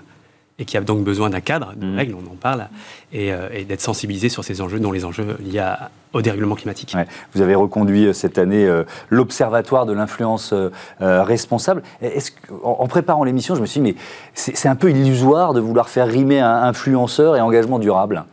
et 0.60 0.65
qui 0.65 0.77
a 0.77 0.81
donc 0.81 1.03
besoin 1.03 1.29
d'un 1.29 1.41
cadre, 1.41 1.74
de 1.75 1.86
mmh. 1.86 1.95
règles, 1.95 2.15
on 2.15 2.31
en 2.31 2.36
parle, 2.36 2.67
euh, 3.15 3.50
et, 3.51 3.63
d'être 3.65 3.81
sensibilisé 3.81 4.29
sur 4.29 4.43
ces 4.43 4.62
enjeux, 4.62 4.79
dont 4.79 4.91
les 4.91 5.03
enjeux 5.03 5.38
liés 5.39 5.65
au 6.13 6.22
dérèglement 6.22 6.55
climatique. 6.55 6.95
Vous 7.33 7.41
avez 7.41 7.55
reconduit 7.55 8.05
euh, 8.05 8.13
cette 8.13 8.38
année 8.38 8.65
euh, 8.67 8.83
l'Observatoire 9.10 9.86
de 9.86 9.93
l'influence 9.93 10.53
responsable. 11.00 11.81
Est-ce 12.01 12.31
en, 12.63 12.88
préparant 12.88 13.24
l'émission, 13.24 13.55
je 13.55 13.62
me 13.62 13.65
suis 13.65 13.81
dit, 13.81 13.93
mais 13.93 13.95
c'est 14.33 14.67
un 14.67 14.75
peu 14.75 14.91
illusoire 14.91 15.53
de 15.53 15.60
vouloir 15.60 15.89
faire 15.89 16.07
rimer 16.07 16.39
un 16.39 16.63
influenceur 16.63 17.36
et 17.36 17.41
engagement 17.41 17.79
durable 17.79 18.25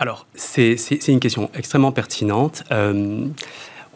alors, 0.00 0.28
c'est 0.36 0.76
une 1.08 1.18
question 1.18 1.50
extrêmement 1.56 1.90
pertinente. 1.90 2.62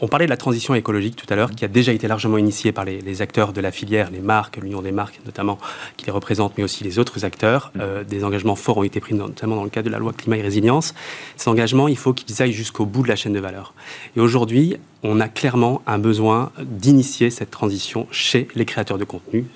On 0.01 0.09
parlait 0.09 0.27
de 0.27 0.31
la 0.31 0.37
transition 0.37 0.75
écologique 0.75 1.17
tout 1.17 1.27
à 1.29 1.37
l'heure, 1.37 1.51
qui 1.51 1.65
a 1.65 1.69
déjà 1.69 1.93
été 1.93 2.09
largement 2.09 2.39
initiée 2.39 2.73
par 2.73 2.85
les, 2.85 3.23
acteurs 3.23 3.53
de 3.53 3.61
la 3.61 3.71
filière, 3.71 4.11
les 4.11 4.21
marques, 4.21 4.57
l'Union 4.57 4.83
des 4.83 4.93
marques 4.93 5.21
notamment, 5.25 5.59
qui 5.97 6.07
les 6.07 6.13
représentent, 6.13 6.55
mais 6.57 6.65
aussi 6.65 6.83
les 6.85 6.99
autres 6.99 7.25
acteurs. 7.25 7.71
Mm. 7.75 7.81
Euh, 7.81 8.05
des 8.05 8.25
engagements 8.25 8.57
forts 8.57 8.79
ont 8.79 8.83
été 8.83 9.01
pris, 9.01 9.15
notamment 9.15 9.57
dans 9.57 9.65
le 9.65 9.71
cadre 9.71 9.87
de 9.87 9.93
la 9.93 9.99
loi 9.99 10.13
climat 10.13 10.37
et 10.39 10.43
résilience. 10.43 10.95
Ces 11.37 11.49
engagements, 11.49 11.89
il 11.89 11.97
faut 11.97 12.13
qu'ils 12.13 12.43
aillent 12.43 12.53
jusqu'au 12.53 12.87
bout 12.87 13.03
de 13.03 13.09
la 13.09 13.17
chaîne 13.17 13.33
de 13.33 13.41
valeur. 13.41 13.75
Et 14.17 14.21
aujourd'hui, 14.21 14.77
on 15.03 15.21
a 15.21 15.29
clairement 15.29 15.83
un 15.87 15.99
besoin 15.99 16.53
d'initier 16.61 17.31
cette 17.31 17.51
transition 17.51 18.07
chez 18.11 18.49
les 18.55 18.65
créateurs 18.65 18.99
de 18.99 19.05
contenu, 19.05 19.47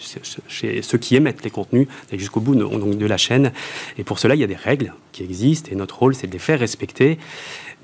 chez 0.48 0.82
ceux 0.82 0.98
qui 0.98 1.14
émettent 1.14 1.44
les 1.44 1.50
contenus, 1.50 1.86
jusqu'au 2.12 2.40
bout 2.40 2.54
de, 2.54 2.94
de 2.94 3.06
la 3.06 3.16
chaîne. 3.16 3.52
Et 3.96 4.04
pour 4.04 4.18
cela, 4.18 4.34
il 4.34 4.40
y 4.40 4.44
a 4.44 4.48
des 4.48 4.56
règles 4.56 4.92
qui 5.12 5.22
existent, 5.22 5.70
et 5.70 5.76
notre 5.76 5.98
rôle, 5.98 6.14
c'est 6.14 6.26
de 6.26 6.32
les 6.32 6.38
faire 6.38 6.58
respecter. 6.58 7.18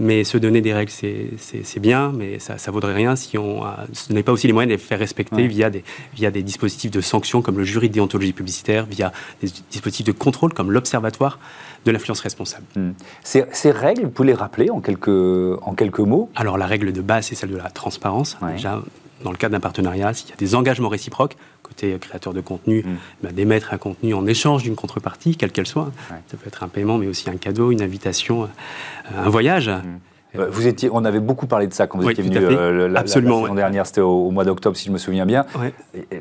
Mais 0.00 0.24
se 0.24 0.38
donner 0.38 0.62
des 0.62 0.72
règles, 0.72 0.90
c'est 0.90 1.80
bien, 1.80 2.12
mais 2.12 2.38
ça 2.38 2.54
ne 2.54 2.72
vaudrait 2.72 2.94
rien 2.94 3.14
si 3.14 3.36
on 3.36 3.62
n'est 4.10 4.22
pas 4.22 4.32
aussi 4.32 4.46
les 4.46 4.52
moyens 4.52 4.70
de 4.70 4.74
les 4.74 4.82
faire 4.82 4.98
respecter 4.98 5.46
via, 5.46 5.70
des, 5.70 5.84
via 6.14 6.30
des 6.30 6.42
dispositifs 6.42 6.90
de 6.90 7.00
sanctions 7.00 7.42
comme 7.42 7.58
le 7.58 7.64
jury 7.64 7.88
de 7.88 7.94
déontologie 7.94 8.32
publicitaire, 8.32 8.86
via 8.86 9.12
des 9.42 9.48
dispositifs 9.70 10.06
de 10.06 10.12
contrôle 10.12 10.54
comme 10.54 10.72
l'Observatoire 10.72 11.38
de 11.84 11.90
l'influence 11.90 12.20
responsable. 12.20 12.64
Hmm. 12.74 12.92
Ces, 13.22 13.70
règles, 13.70 14.04
vous 14.04 14.10
pouvez 14.10 14.28
les 14.28 14.34
rappeler 14.34 14.70
en 14.70 14.80
quelques, 14.80 15.08
en 15.08 15.74
quelques 15.74 16.00
mots? 16.00 16.30
Alors 16.36 16.56
la 16.56 16.66
règle 16.66 16.92
de 16.92 17.00
base, 17.00 17.26
c'est 17.26 17.34
celle 17.34 17.50
de 17.50 17.56
la 17.56 17.70
transparence. 17.70 18.38
Déjà, 18.52 18.82
dans 19.22 19.30
le 19.30 19.36
cadre 19.36 19.52
d'un 19.52 19.60
partenariat, 19.60 20.12
s'il 20.14 20.30
y 20.30 20.32
a 20.32 20.36
des 20.36 20.54
engagements 20.54 20.88
réciproques, 20.88 21.36
côté 21.72 21.98
créateur 21.98 22.34
de 22.34 22.40
contenu, 22.40 22.82
hmm. 22.82 22.96
bah, 23.22 23.30
d'émettre 23.32 23.72
un 23.72 23.78
contenu 23.78 24.14
en 24.14 24.26
échange 24.26 24.62
d'une 24.62 24.76
contrepartie, 24.76 25.36
quelle 25.36 25.52
qu'elle 25.52 25.66
soit. 25.66 25.90
Ça 26.08 26.36
peut 26.36 26.48
être 26.48 26.62
un 26.62 26.68
paiement, 26.68 26.98
mais 26.98 27.06
aussi 27.06 27.30
un 27.30 27.36
cadeau, 27.36 27.70
une 27.70 27.82
invitation, 27.82 28.44
euh, 28.44 29.24
un 29.24 29.28
voyage. 29.28 29.68
Hmm. 29.68 29.98
Euh, 30.38 30.48
vous 30.50 30.66
étiez, 30.66 30.88
on 30.90 31.04
avait 31.04 31.20
beaucoup 31.20 31.46
parlé 31.46 31.66
de 31.66 31.74
ça 31.74 31.86
quand 31.86 31.98
vous 31.98 32.08
étiez 32.08 32.24
venu 32.24 32.38
euh, 32.38 32.88
la, 32.88 33.00
Absolument, 33.00 33.46
la, 33.46 33.54
dernière, 33.54 33.86
c'était 33.86 34.00
au, 34.00 34.30
mois 34.30 34.44
d'octobre 34.44 34.76
si 34.76 34.86
je 34.86 34.90
me 34.90 34.96
souviens 34.96 35.26
bien. 35.26 35.44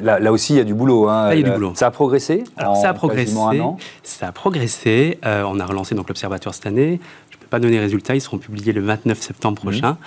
Là, 0.02 0.32
aussi, 0.32 0.54
il 0.54 0.58
y 0.58 0.60
a 0.60 0.66
du 0.66 0.74
boulot. 0.74 1.08
Hein. 1.08 1.34
il 1.34 1.40
y 1.40 1.44
a 1.44 1.46
du 1.46 1.52
boulot. 1.52 1.74
Ça 1.76 1.88
a 1.88 1.92
progressé 1.92 2.44
Alors, 2.58 2.76
ça 2.76 2.90
a 2.90 2.94
progressé. 2.94 3.36
Ça 4.04 4.28
a 4.28 4.32
progressé. 4.32 5.18
on 5.24 5.60
a 5.60 5.66
relancé 5.66 5.96
donc 5.96 6.10
l'observatoire 6.10 6.54
cette 6.54 6.66
année. 6.68 7.00
Je 7.30 7.38
ne 7.38 7.42
peux 7.42 7.48
pas 7.48 7.60
donner 7.60 7.74
les 7.74 7.80
résultats. 7.80 8.16
Ils 8.16 8.22
seront 8.22 8.38
publiés 8.38 8.74
le 8.74 8.82
29 8.82 9.20
septembre 9.20 9.62
mmh. 9.62 9.66
prochain 9.66 9.98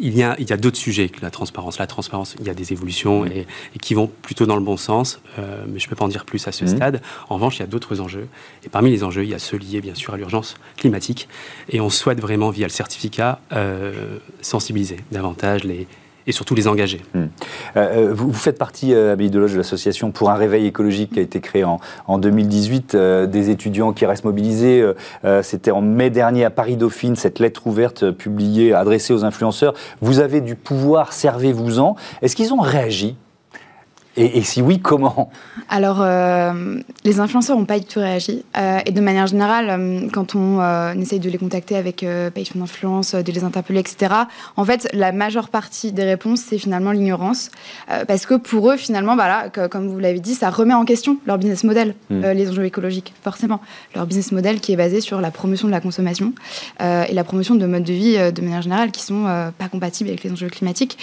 il 0.00 0.16
y 0.16 0.22
a, 0.22 0.34
il 0.38 0.48
y 0.48 0.52
a 0.52 0.56
d'autres 0.56 0.78
sujets 0.78 1.08
que 1.08 1.20
la 1.20 1.30
transparence. 1.30 1.78
La 1.78 1.86
transparence, 1.86 2.34
il 2.40 2.46
y 2.46 2.50
a 2.50 2.54
des 2.54 2.72
évolutions 2.72 3.24
et, 3.26 3.46
qui 3.80 3.94
vont 3.94 4.06
plutôt 4.06 4.46
dans 4.46 4.56
le 4.56 4.62
bon 4.62 4.76
sens, 4.76 5.20
euh, 5.38 5.64
mais 5.68 5.78
je 5.78 5.86
ne 5.86 5.90
peux 5.90 5.96
pas 5.96 6.04
en 6.04 6.08
dire 6.08 6.24
plus 6.24 6.48
à 6.48 6.52
ce 6.52 6.64
mhm. 6.64 6.76
stade. 6.76 7.02
En 7.28 7.34
revanche, 7.36 7.58
il 7.58 7.60
y 7.60 7.62
a 7.62 7.66
d'autres 7.66 8.00
enjeux. 8.00 8.28
Et 8.64 8.68
parmi 8.68 8.90
les 8.90 9.04
enjeux, 9.04 9.24
il 9.24 9.30
y 9.30 9.34
a 9.34 9.38
ceux 9.38 9.58
liés, 9.58 9.80
bien 9.80 9.94
sûr, 9.94 10.14
à 10.14 10.16
l'urgence 10.16 10.56
climatique. 10.76 11.28
Et 11.68 11.80
on 11.80 11.90
souhaite 11.90 12.20
vraiment, 12.20 12.50
via 12.50 12.66
le 12.66 12.72
certificat, 12.72 13.40
euh, 13.52 14.18
sensibiliser 14.40 15.00
davantage 15.12 15.64
les, 15.64 15.86
et 16.30 16.32
surtout 16.32 16.54
les 16.54 16.66
engager. 16.66 17.02
Hmm. 17.14 17.26
Euh, 17.76 18.08
euh, 18.08 18.14
vous, 18.14 18.32
faites 18.32 18.58
partie, 18.58 18.94
euh, 18.94 19.16
de 19.16 19.28
Deloge, 19.28 19.52
de 19.52 19.58
l'association 19.58 20.10
pour 20.10 20.30
un 20.30 20.34
réveil 20.34 20.66
écologique 20.66 21.12
qui 21.12 21.18
a 21.18 21.22
été 21.22 21.40
créée 21.40 21.64
en, 21.64 21.78
en 22.06 22.18
2018, 22.18 22.94
euh, 22.94 23.26
des 23.26 23.50
étudiants 23.50 23.92
qui 23.92 24.06
restent 24.06 24.24
mobilisés. 24.24 24.84
C'était 25.42 25.70
en 25.70 25.82
mai 25.82 26.10
dernier 26.10 26.44
à 26.44 26.50
Paris-Dauphine, 26.50 27.16
cette 27.16 27.38
lettre 27.38 27.66
ouverte 27.66 28.10
publiée, 28.10 28.72
adressée 28.72 29.12
aux 29.12 29.24
influenceurs. 29.24 29.74
Vous 30.00 30.20
avez 30.20 30.40
du 30.40 30.54
pouvoir, 30.54 31.12
servez-vous-en. 31.12 31.96
Est-ce 32.22 32.36
qu'ils 32.36 32.54
ont 32.54 32.60
réagi? 32.60 33.16
Et, 34.16 34.42
si 34.42 34.60
oui, 34.60 34.80
comment 34.80 35.30
Alors, 35.68 35.98
euh, 36.00 36.80
les 37.04 37.20
influenceurs 37.20 37.56
n'ont 37.56 37.64
pas 37.64 37.78
du 37.78 37.86
tout 37.86 38.00
réagi. 38.00 38.44
Euh, 38.56 38.80
et 38.84 38.90
de 38.90 39.00
manière 39.00 39.28
générale, 39.28 39.66
euh, 39.70 40.08
quand 40.12 40.34
on 40.34 40.60
essaye 41.00 41.20
de 41.20 41.30
les 41.30 41.38
contacter 41.38 41.76
avec 41.76 42.04
page 42.34 42.50
d'influence, 42.54 43.14
de 43.14 43.32
les 43.32 43.44
interpeller, 43.44 43.80
etc., 43.80 44.12
en 44.56 44.64
fait, 44.64 44.88
la 44.92 45.12
majeure 45.12 45.48
partie 45.48 45.92
des 45.92 46.02
réponses, 46.02 46.40
c'est 46.40 46.58
finalement 46.58 46.90
l'ignorance. 46.90 47.50
parce 48.08 48.26
que 48.26 48.34
pour 48.34 48.70
eux, 48.70 48.76
finalement, 48.76 49.14
bah 49.16 49.48
comme 49.70 49.88
vous 49.88 49.98
l'avez 49.98 50.18
dit, 50.18 50.34
ça 50.34 50.50
remet 50.50 50.74
en 50.74 50.84
question 50.84 51.18
leur 51.26 51.38
business 51.38 51.64
model, 51.64 51.94
hmm. 52.10 52.22
les 52.22 52.50
enjeux 52.50 52.64
écologiques, 52.64 53.14
forcément. 53.22 53.60
Leur 53.94 54.06
business 54.06 54.32
model 54.32 54.60
qui 54.60 54.72
est 54.72 54.76
basé 54.76 55.00
sur 55.00 55.20
la 55.20 55.30
promotion 55.30 55.68
de 55.68 55.72
la 55.72 55.80
consommation 55.80 56.32
et 56.80 57.12
la 57.12 57.24
promotion 57.24 57.54
de 57.54 57.66
modes 57.66 57.84
de 57.84 57.92
vie, 57.92 58.32
de 58.32 58.42
manière 58.42 58.62
générale, 58.62 58.90
qui 58.90 59.02
sont 59.02 59.24
pas 59.56 59.68
compatibles 59.68 60.10
avec 60.10 60.24
les 60.24 60.32
enjeux 60.32 60.48
climatiques. 60.48 60.98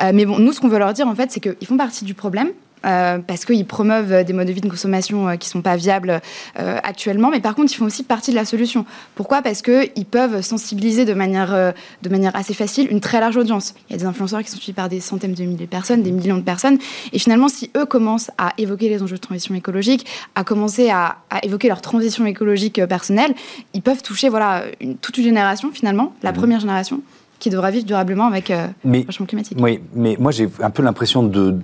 mais 0.00 0.24
bon, 0.24 0.38
nous, 0.38 0.52
ce 0.52 0.60
qu'on 0.60 0.68
veut 0.68 0.78
leur 0.78 0.92
dire, 0.92 1.08
en 1.08 1.14
fait, 1.14 1.32
c'est 1.32 1.40
qu'ils 1.40 1.66
font 1.66 1.76
partie 1.76 2.04
du 2.04 2.14
problème. 2.14 2.52
Euh, 2.84 3.18
parce 3.18 3.44
qu'ils 3.44 3.66
promeuvent 3.66 4.24
des 4.24 4.32
modes 4.32 4.48
de 4.48 4.52
vie 4.52 4.60
de 4.60 4.68
consommation 4.68 5.28
euh, 5.28 5.36
qui 5.36 5.48
ne 5.48 5.52
sont 5.52 5.62
pas 5.62 5.76
viables 5.76 6.20
euh, 6.58 6.78
actuellement, 6.82 7.30
mais 7.30 7.40
par 7.40 7.54
contre, 7.54 7.72
ils 7.72 7.76
font 7.76 7.84
aussi 7.84 8.02
partie 8.02 8.30
de 8.30 8.36
la 8.36 8.44
solution. 8.44 8.84
Pourquoi? 9.14 9.42
Parce 9.42 9.62
qu'ils 9.62 10.06
peuvent 10.10 10.40
sensibiliser 10.40 11.04
de 11.04 11.14
manière, 11.14 11.74
de 12.02 12.08
manière 12.08 12.34
assez 12.34 12.54
facile 12.54 12.90
une 12.90 13.00
très 13.00 13.20
large 13.20 13.36
audience. 13.36 13.74
Il 13.88 13.92
y 13.92 13.96
a 13.96 13.98
des 13.98 14.06
influenceurs 14.06 14.42
qui 14.42 14.50
sont 14.50 14.56
suivis 14.56 14.72
par 14.72 14.88
des 14.88 15.00
centaines 15.00 15.34
de 15.34 15.44
milliers 15.44 15.66
de 15.66 15.70
personnes, 15.70 16.02
des 16.02 16.10
millions 16.10 16.36
de 16.36 16.42
personnes, 16.42 16.78
et 17.12 17.18
finalement, 17.18 17.48
si 17.48 17.70
eux 17.76 17.86
commencent 17.86 18.30
à 18.38 18.52
évoquer 18.58 18.88
les 18.88 19.02
enjeux 19.02 19.16
de 19.16 19.20
transition 19.20 19.54
écologique, 19.54 20.06
à 20.34 20.44
commencer 20.44 20.90
à, 20.90 21.16
évoquer 21.42 21.68
leur 21.68 21.80
transition 21.80 22.26
écologique 22.26 22.84
personnelle, 22.86 23.34
ils 23.74 23.82
peuvent 23.82 24.02
toucher 24.02 24.28
voilà, 24.28 24.64
toute 25.00 25.18
une 25.18 25.24
génération, 25.24 25.70
finalement, 25.72 26.14
la 26.22 26.32
mmh. 26.32 26.34
première 26.34 26.60
génération, 26.60 27.00
qui 27.42 27.50
devra 27.50 27.72
vivre 27.72 27.84
durablement 27.84 28.26
avec 28.26 28.52
euh, 28.52 28.68
le 28.84 29.02
changement 29.06 29.26
climatique. 29.26 29.58
Oui, 29.60 29.80
mais 29.94 30.16
moi 30.20 30.30
j'ai 30.30 30.48
un 30.60 30.70
peu 30.70 30.80
l'impression 30.80 31.24
de, 31.24 31.56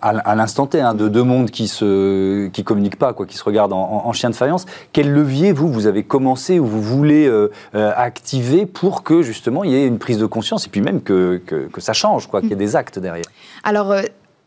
à, 0.00 0.34
l'instant 0.34 0.66
T, 0.66 0.80
hein, 0.80 0.94
de 0.94 1.08
deux 1.08 1.24
mondes 1.24 1.50
qui 1.50 1.68
se, 1.68 2.48
qui 2.48 2.64
communiquent 2.64 2.96
pas, 2.96 3.12
quoi, 3.12 3.26
qui 3.26 3.36
se 3.36 3.44
regardent 3.44 3.74
en, 3.74 4.10
chien 4.14 4.30
de 4.30 4.34
faïence. 4.34 4.64
Quel 4.94 5.12
levier 5.12 5.52
vous 5.52 5.70
vous 5.70 5.86
avez 5.86 6.04
commencé 6.04 6.58
ou 6.58 6.64
vous 6.64 6.80
voulez 6.80 7.26
euh, 7.26 7.52
euh, 7.74 7.92
activer 7.94 8.64
pour 8.64 9.02
que 9.02 9.20
justement 9.20 9.62
il 9.62 9.72
y 9.72 9.74
ait 9.74 9.86
une 9.86 9.98
prise 9.98 10.16
de 10.16 10.24
conscience 10.24 10.66
et 10.66 10.70
puis 10.70 10.80
même 10.80 11.02
que, 11.02 11.42
que, 11.44 11.68
que 11.68 11.80
ça 11.82 11.92
change, 11.92 12.28
quoi, 12.28 12.40
qu'il 12.40 12.48
y 12.48 12.54
ait 12.54 12.56
des 12.56 12.74
actes 12.74 12.98
derrière? 12.98 13.26
Alors 13.62 13.94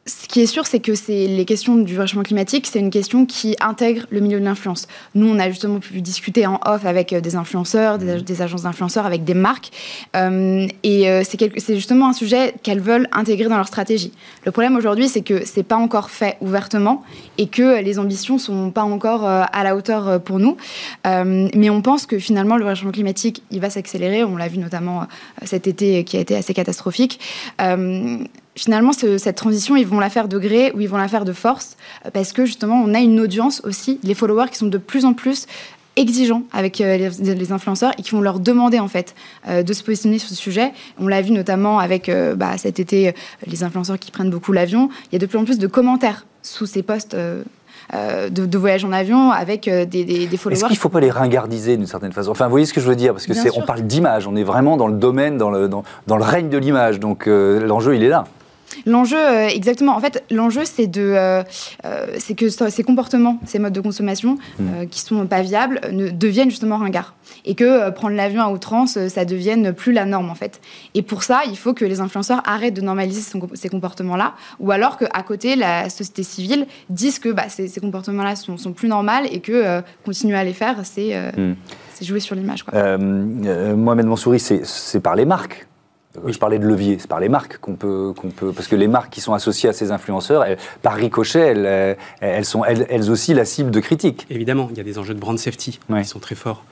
ce 0.10 0.28
qui 0.28 0.42
est 0.42 0.48
sûr, 0.48 0.66
c'est 0.66 0.80
que 0.80 0.96
c'est 0.96 1.28
les 1.28 1.46
questions 1.46 1.76
du 1.76 2.00
réchauffement 2.00 2.24
climatique, 2.24 2.68
c'est 2.68 2.80
une 2.80 2.90
question 2.90 3.26
qui 3.26 3.56
intègre 3.62 4.06
le 4.10 4.20
milieu 4.20 4.40
de 4.40 4.46
l'influence. 4.46 4.88
Nous, 5.14 5.28
on 5.28 5.38
a 5.40 5.50
justement 5.50 5.80
pu 5.80 6.02
discuter 6.02 6.48
en 6.48 6.60
off 6.66 6.86
avec 6.86 7.14
euh, 7.14 7.22
des 7.22 7.36
influenceurs, 7.36 7.98
des, 8.00 8.18
mmh. 8.18 8.42
agences 8.42 8.64
d'influenceurs, 8.64 9.06
avec 9.06 9.24
des 9.24 9.36
marques, 9.36 9.70
euh, 10.16 10.68
et 10.84 11.10
euh, 11.10 11.24
c'est 11.24 11.76
justement 11.76 12.10
un 12.10 12.14
sujet 12.14 12.56
qu'elles 12.64 12.80
veulent 12.80 13.08
intégrer 13.12 13.50
dans 13.50 13.58
leur 13.58 13.68
stratégie. 13.68 14.12
Le 14.46 14.52
problème 14.52 14.76
aujourd'hui, 14.76 15.08
c'est 15.08 15.22
que 15.22 15.46
c'est 15.46 15.64
pas 15.64 15.76
encore 15.76 16.10
fait 16.10 16.38
ouvertement 16.42 17.04
et 17.38 17.48
que 17.48 17.82
les 17.82 18.00
ambitions 18.00 18.38
sont 18.38 18.72
pas 18.72 18.84
encore 18.84 19.26
à 19.26 19.64
la 19.64 19.76
hauteur 19.76 20.22
pour 20.22 20.40
nous. 20.40 20.58
mais 21.06 21.70
on 21.70 21.82
pense 21.82 22.06
que 22.06 22.20
finalement, 22.20 22.58
le 22.58 22.66
réchauffement 22.66 22.92
climatique, 22.92 23.44
il 23.52 23.60
va 23.60 23.70
s'accélérer. 23.70 24.24
On 24.24 24.36
l'a 24.36 24.48
vu 24.48 24.58
notamment 24.58 25.08
cet 25.44 25.68
été, 25.68 26.04
qui 26.04 26.18
a 26.18 26.20
été 26.20 26.36
assez 26.36 26.54
catastrophique 26.54 27.20
finalement, 28.60 28.92
cette 28.92 29.36
transition, 29.36 29.76
ils 29.76 29.88
vont 29.88 30.00
la 30.00 30.10
faire 30.10 30.28
de 30.28 30.38
gré 30.38 30.72
ou 30.76 30.82
ils 30.82 30.90
vont 30.90 30.98
la 30.98 31.08
faire 31.08 31.26
de 31.26 31.34
force, 31.34 31.78
euh, 32.06 32.10
parce 32.12 32.34
que 32.34 32.46
justement, 32.46 32.82
on 32.84 32.94
a 32.94 33.00
une 33.00 33.20
audience 33.20 33.62
aussi, 33.64 34.00
les 34.04 34.14
followers 34.14 34.50
qui 34.52 34.58
sont 34.58 34.68
de 34.68 34.78
plus 34.78 35.06
en 35.06 35.14
plus 35.14 35.48
exigeants 35.96 36.44
avec 36.54 36.80
euh, 36.82 37.10
les, 37.20 37.52
influenceurs 37.52 37.92
et 37.98 38.02
qui 38.02 38.12
vont 38.12 38.22
leur 38.22 38.40
demander 38.40 38.80
en 38.80 38.88
fait 38.88 39.16
euh, 39.48 39.64
de 39.64 39.74
se 39.74 39.84
positionner 39.84 40.20
sur 40.20 40.30
ce 40.30 40.36
sujet. 40.36 40.72
On 40.98 41.08
l'a 41.08 41.22
vu 41.22 41.32
notamment 41.32 41.80
avec 41.80 42.12
bah, 42.36 42.58
cet 42.58 42.80
été 42.80 43.14
les 43.46 43.64
influenceurs 43.64 44.00
qui 44.00 44.12
prennent 44.12 44.30
beaucoup 44.30 44.52
l'avion. 44.52 44.90
Il 45.12 45.14
y 45.14 45.16
a 45.16 45.20
de 45.20 45.26
plus 45.26 45.38
en 45.38 45.46
plus 45.46 45.58
de 45.58 45.68
commentaires 45.68 46.26
sous 46.42 46.66
ces 46.66 46.84
posts. 46.84 47.16
de, 47.16 48.58
voyage 48.58 48.86
en 48.86 48.92
avion 48.92 49.32
avec 49.32 49.70
des, 49.70 50.28
followers. 50.38 50.60
Est-ce 50.60 50.66
qu'il 50.66 50.76
ne 50.76 50.80
faut 50.80 50.90
pas 50.90 51.02
les 51.02 51.12
ringardiser 51.12 51.76
d'une 51.76 51.88
certaine 51.88 52.14
façon? 52.14 52.32
Enfin, 52.32 52.46
vous 52.46 52.52
voyez 52.52 52.66
ce 52.66 52.74
que 52.74 52.82
je 52.82 52.88
veux 52.88 52.96
dire 52.96 53.14
Parce 53.14 53.26
que 53.26 53.34
c'est, 53.34 53.58
on 53.58 53.62
parle 53.62 53.82
d'image, 53.82 54.28
on 54.28 54.36
est 54.36 54.44
vraiment 54.44 54.78
dans 54.78 54.88
le 54.88 54.98
domaine, 54.98 55.38
dans 55.38 55.50
le, 55.50 55.68
dans, 55.68 55.84
dans 56.08 56.18
le 56.18 56.24
règne 56.24 56.50
de 56.50 56.58
l'image. 56.58 57.00
Donc 57.00 57.26
l'enjeu, 57.26 57.96
il 57.96 58.04
est 58.04 58.10
là. 58.10 58.26
L'enjeu, 58.86 59.18
euh, 59.18 59.48
exactement. 59.48 59.96
En 59.96 60.00
fait, 60.00 60.24
l'enjeu, 60.32 60.62
c'est 60.66 60.88
de, 60.88 61.02
euh, 61.02 61.44
euh, 61.86 62.08
c'est 62.18 62.36
que 62.36 62.50
ces 62.50 62.84
comportements, 62.84 63.40
ces 63.46 63.60
modes 63.60 63.74
de 63.74 63.82
consommation 63.82 64.38
mm. 64.60 64.88
qui 64.90 65.02
sont 65.02 65.26
pas 65.26 65.42
viables, 65.42 65.82
ne, 65.92 66.10
deviennent 66.10 66.50
justement 66.50 66.78
ringards. 66.78 67.16
Et 67.46 67.56
que 67.56 67.90
prendre 67.92 68.16
l'avion 68.16 68.42
à 68.42 68.50
outrance, 68.50 68.98
ça 69.08 69.26
devienne 69.26 69.74
plus 69.74 69.94
la 69.94 70.06
norme, 70.06 70.30
en 70.30 70.36
fait. 70.36 70.60
Et 70.94 71.02
pour 71.02 71.24
ça, 71.24 71.42
il 71.48 71.58
faut 71.58 71.74
que 71.74 71.86
les 71.86 72.02
influenceurs 72.02 72.42
arrêtent 72.46 72.74
de 72.74 72.82
normaliser 72.82 73.22
ces 73.54 73.70
comportements-là, 73.70 74.34
ou 74.60 74.72
alors 74.72 74.98
qu'à 74.98 75.24
côté, 75.24 75.56
la 75.56 75.90
société 75.90 76.24
civile 76.24 76.68
dise 76.90 77.20
que 77.20 77.30
bah, 77.30 77.48
ces, 77.48 77.70
comportements-là 77.80 78.36
sont, 78.36 78.74
plus 78.74 78.88
normaux 78.88 79.10
et 79.32 79.40
que 79.40 79.82
continuer 80.06 80.38
à 80.38 80.44
les 80.44 80.54
faire, 80.54 80.78
c'est 80.84 81.16
mm. 81.38 81.56
jouer 82.02 82.20
sur 82.20 82.36
l'image. 82.36 82.66
Mohamed 82.74 84.06
Mansouri, 84.06 84.40
c'est 84.40 85.00
par 85.00 85.16
les 85.16 85.26
marques 85.26 85.68
je 86.26 86.38
parlais 86.38 86.60
de 86.60 86.66
levier, 86.66 86.98
c'est 87.00 87.08
par 87.08 87.20
les 87.20 87.30
marques 87.30 87.60
qu'on 87.60 87.76
peut, 87.76 88.14
qu'on 88.16 88.30
peut, 88.30 88.52
parce 88.52 88.68
que 88.68 88.76
les 88.76 88.88
marques 88.88 89.12
qui 89.12 89.22
sont 89.22 89.34
associées 89.34 89.70
à 89.70 89.74
ces 89.74 89.92
influenceurs, 89.92 90.46
par 90.82 90.96
ricochet, 90.96 91.40
elles, 91.40 91.98
elles 92.20 92.46
sont 92.46 92.66
elles, 92.66 93.12
aussi 93.12 93.34
la 93.34 93.46
cible 93.46 93.72
de 93.72 93.80
critiques. 93.80 94.26
Évidemment, 94.30 94.70
il 94.72 94.78
y 94.78 94.82
a 94.82 94.84
des 94.84 94.98
enjeux 94.98 95.14
de 95.14 95.20
brand 95.20 95.38
safety 95.38 95.80
qui 95.88 96.06
sont 96.06 96.20
très 96.20 96.36
forts. 96.36 96.64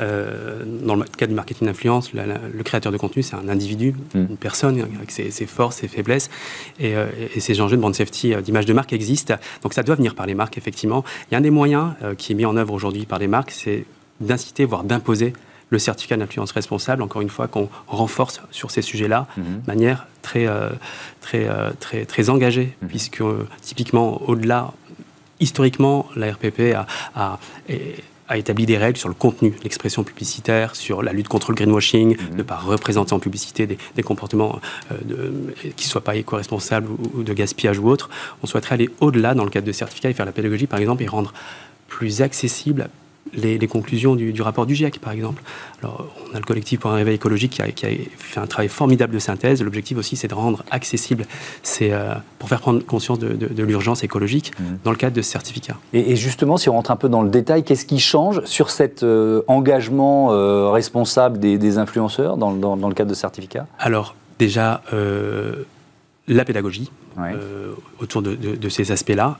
Euh, 0.00 0.62
dans 0.82 0.94
le 0.94 1.04
cas 1.04 1.26
du 1.26 1.34
marketing 1.34 1.66
d'influence, 1.66 2.12
le 2.14 2.62
créateur 2.62 2.90
de 2.90 2.96
contenu, 2.96 3.22
c'est 3.22 3.36
un 3.36 3.48
individu, 3.48 3.94
hmm. 4.14 4.26
une 4.30 4.36
personne 4.36 4.80
avec 4.96 5.10
ses, 5.10 5.30
forces, 5.46 5.76
ses 5.76 5.88
faiblesses, 5.88 6.30
et, 6.78 6.96
euh, 6.96 7.06
et, 7.34 7.40
ces 7.40 7.60
enjeux 7.60 7.76
de 7.76 7.82
brand 7.82 7.94
safety, 7.94 8.32
euh, 8.32 8.40
d'image 8.40 8.66
de 8.66 8.72
marque 8.72 8.92
existent. 8.92 9.34
Donc 9.62 9.74
ça 9.74 9.82
doit 9.82 9.96
venir 9.96 10.14
par 10.14 10.26
les 10.26 10.34
marques, 10.34 10.56
effectivement. 10.56 11.04
Il 11.28 11.32
y 11.32 11.34
a 11.34 11.38
un 11.38 11.42
des 11.42 11.50
moyens 11.50 11.92
qui 12.16 12.32
est 12.32 12.34
mis 12.34 12.46
en 12.46 12.56
œuvre 12.56 12.72
aujourd'hui 12.72 13.04
par 13.04 13.18
les 13.18 13.28
marques, 13.28 13.50
c'est 13.50 13.84
d'inciter, 14.20 14.64
voire 14.64 14.84
d'imposer 14.84 15.32
le 15.70 15.78
certificat 15.78 16.16
d'influence 16.16 16.52
responsable, 16.52 17.02
encore 17.02 17.22
une 17.22 17.30
fois, 17.30 17.48
qu'on 17.48 17.68
renforce 17.86 18.40
sur 18.50 18.70
ces 18.70 18.82
sujets-là 18.82 19.26
mhm. 19.36 19.44
de 19.62 19.66
manière 19.66 20.06
très, 20.22 20.46
euh, 20.46 20.70
très, 21.20 21.48
euh, 21.48 21.70
très, 21.78 22.04
très 22.04 22.28
engagée, 22.28 22.76
mhm. 22.82 22.88
puisque 22.88 23.20
euh, 23.22 23.48
typiquement, 23.62 24.20
au-delà, 24.22 24.72
historiquement, 25.40 26.06
la 26.16 26.32
RPP 26.32 26.74
a, 27.14 27.38
a 28.30 28.36
établi 28.36 28.64
des 28.64 28.78
règles 28.78 28.96
sur 28.96 29.08
le 29.08 29.14
contenu, 29.14 29.52
l'expression 29.64 30.04
publicitaire, 30.04 30.76
sur 30.76 31.02
la 31.02 31.12
lutte 31.12 31.26
contre 31.26 31.50
le 31.50 31.56
greenwashing, 31.56 32.16
mhm. 32.16 32.36
ne 32.36 32.42
pas 32.44 32.56
représenter 32.56 33.12
en 33.12 33.18
publicité 33.18 33.66
des, 33.66 34.02
comportements 34.04 34.60
euh, 34.92 35.30
qui 35.76 35.86
ne 35.86 35.90
soient 35.90 36.04
pas 36.04 36.14
éco-responsables 36.14 36.88
ou, 37.14 37.24
de 37.24 37.32
gaspillage 37.32 37.80
ou 37.80 37.88
autre. 37.88 38.08
On 38.44 38.46
souhaiterait 38.46 38.76
aller 38.76 38.88
au-delà 39.00 39.34
dans 39.34 39.42
le 39.42 39.50
cadre 39.50 39.66
de 39.66 39.72
certificats 39.72 40.10
et 40.10 40.14
faire 40.14 40.26
la 40.26 40.32
pédagogie, 40.32 40.68
par 40.68 40.78
exemple, 40.78 41.02
et 41.02 41.08
rendre 41.08 41.34
plus 41.88 42.22
accessible 42.22 42.88
les, 43.34 43.68
conclusions 43.68 44.16
du, 44.16 44.42
rapport 44.42 44.66
du 44.66 44.74
GIEC, 44.74 44.98
par 44.98 45.12
exemple. 45.12 45.42
Alors, 45.82 46.06
on 46.30 46.34
a 46.34 46.38
le 46.38 46.44
collectif 46.44 46.80
pour 46.80 46.90
un 46.90 46.94
réveil 46.94 47.14
écologique 47.14 47.52
qui 47.52 47.86
a, 47.86 47.88
fait 48.16 48.40
un 48.40 48.46
travail 48.46 48.68
formidable 48.68 49.14
de 49.14 49.18
synthèse. 49.18 49.62
L'objectif 49.62 49.98
aussi, 49.98 50.16
c'est 50.16 50.28
de 50.28 50.34
rendre 50.34 50.64
accessible, 50.70 51.26
c'est 51.62 51.92
euh, 51.92 52.14
pour 52.38 52.48
faire 52.48 52.60
prendre 52.60 52.84
conscience 52.84 53.18
de, 53.18 53.62
l'urgence 53.62 54.02
écologique 54.04 54.52
mmh. 54.58 54.64
dans 54.84 54.90
le 54.90 54.96
cadre 54.96 55.16
de 55.16 55.22
ce 55.22 55.30
certificat. 55.30 55.76
Et, 55.92 56.16
justement, 56.16 56.56
si 56.56 56.68
on 56.68 56.72
rentre 56.72 56.90
un 56.90 56.96
peu 56.96 57.08
dans 57.08 57.22
le 57.22 57.30
détail, 57.30 57.62
qu'est-ce 57.64 57.86
qui 57.86 58.00
change 58.00 58.44
sur 58.44 58.70
cet 58.70 59.02
euh, 59.02 59.42
engagement 59.48 60.32
euh, 60.32 60.70
responsable 60.70 61.38
des, 61.38 61.78
influenceurs 61.78 62.36
dans, 62.36 62.52
dans, 62.52 62.88
le 62.88 62.94
cadre 62.94 63.10
de 63.10 63.14
certificat? 63.14 63.66
Alors, 63.78 64.16
déjà, 64.38 64.82
la 66.26 66.44
pédagogie. 66.44 66.90
Autour 68.00 68.22
de, 68.22 68.68
ces 68.68 68.92
aspects-là. 68.92 69.38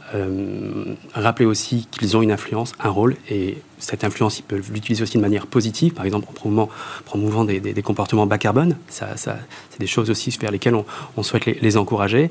rappeler 1.14 1.46
aussi 1.46 1.86
qu'ils 1.90 2.16
ont 2.16 2.22
une 2.22 2.32
influence, 2.32 2.72
un 2.80 2.90
rôle, 2.90 3.16
et 3.30 3.58
cette 3.80 4.04
influence, 4.04 4.38
ils 4.38 4.42
peuvent 4.42 4.70
l'utiliser 4.72 5.02
aussi 5.02 5.16
de 5.16 5.22
manière 5.22 5.46
positive, 5.46 5.94
par 5.94 6.04
exemple 6.04 6.28
en 6.28 6.68
promouvant, 7.04 7.44
des, 7.44 7.82
comportements 7.82 8.26
bas 8.26 8.38
carbone. 8.38 8.76
Ça, 8.88 9.08
c'est 9.16 9.80
des 9.80 9.86
choses 9.86 10.10
aussi 10.10 10.36
vers 10.40 10.50
lesquelles 10.50 10.76
on, 11.16 11.22
souhaite 11.22 11.46
les, 11.46 11.76
encourager. 11.76 12.30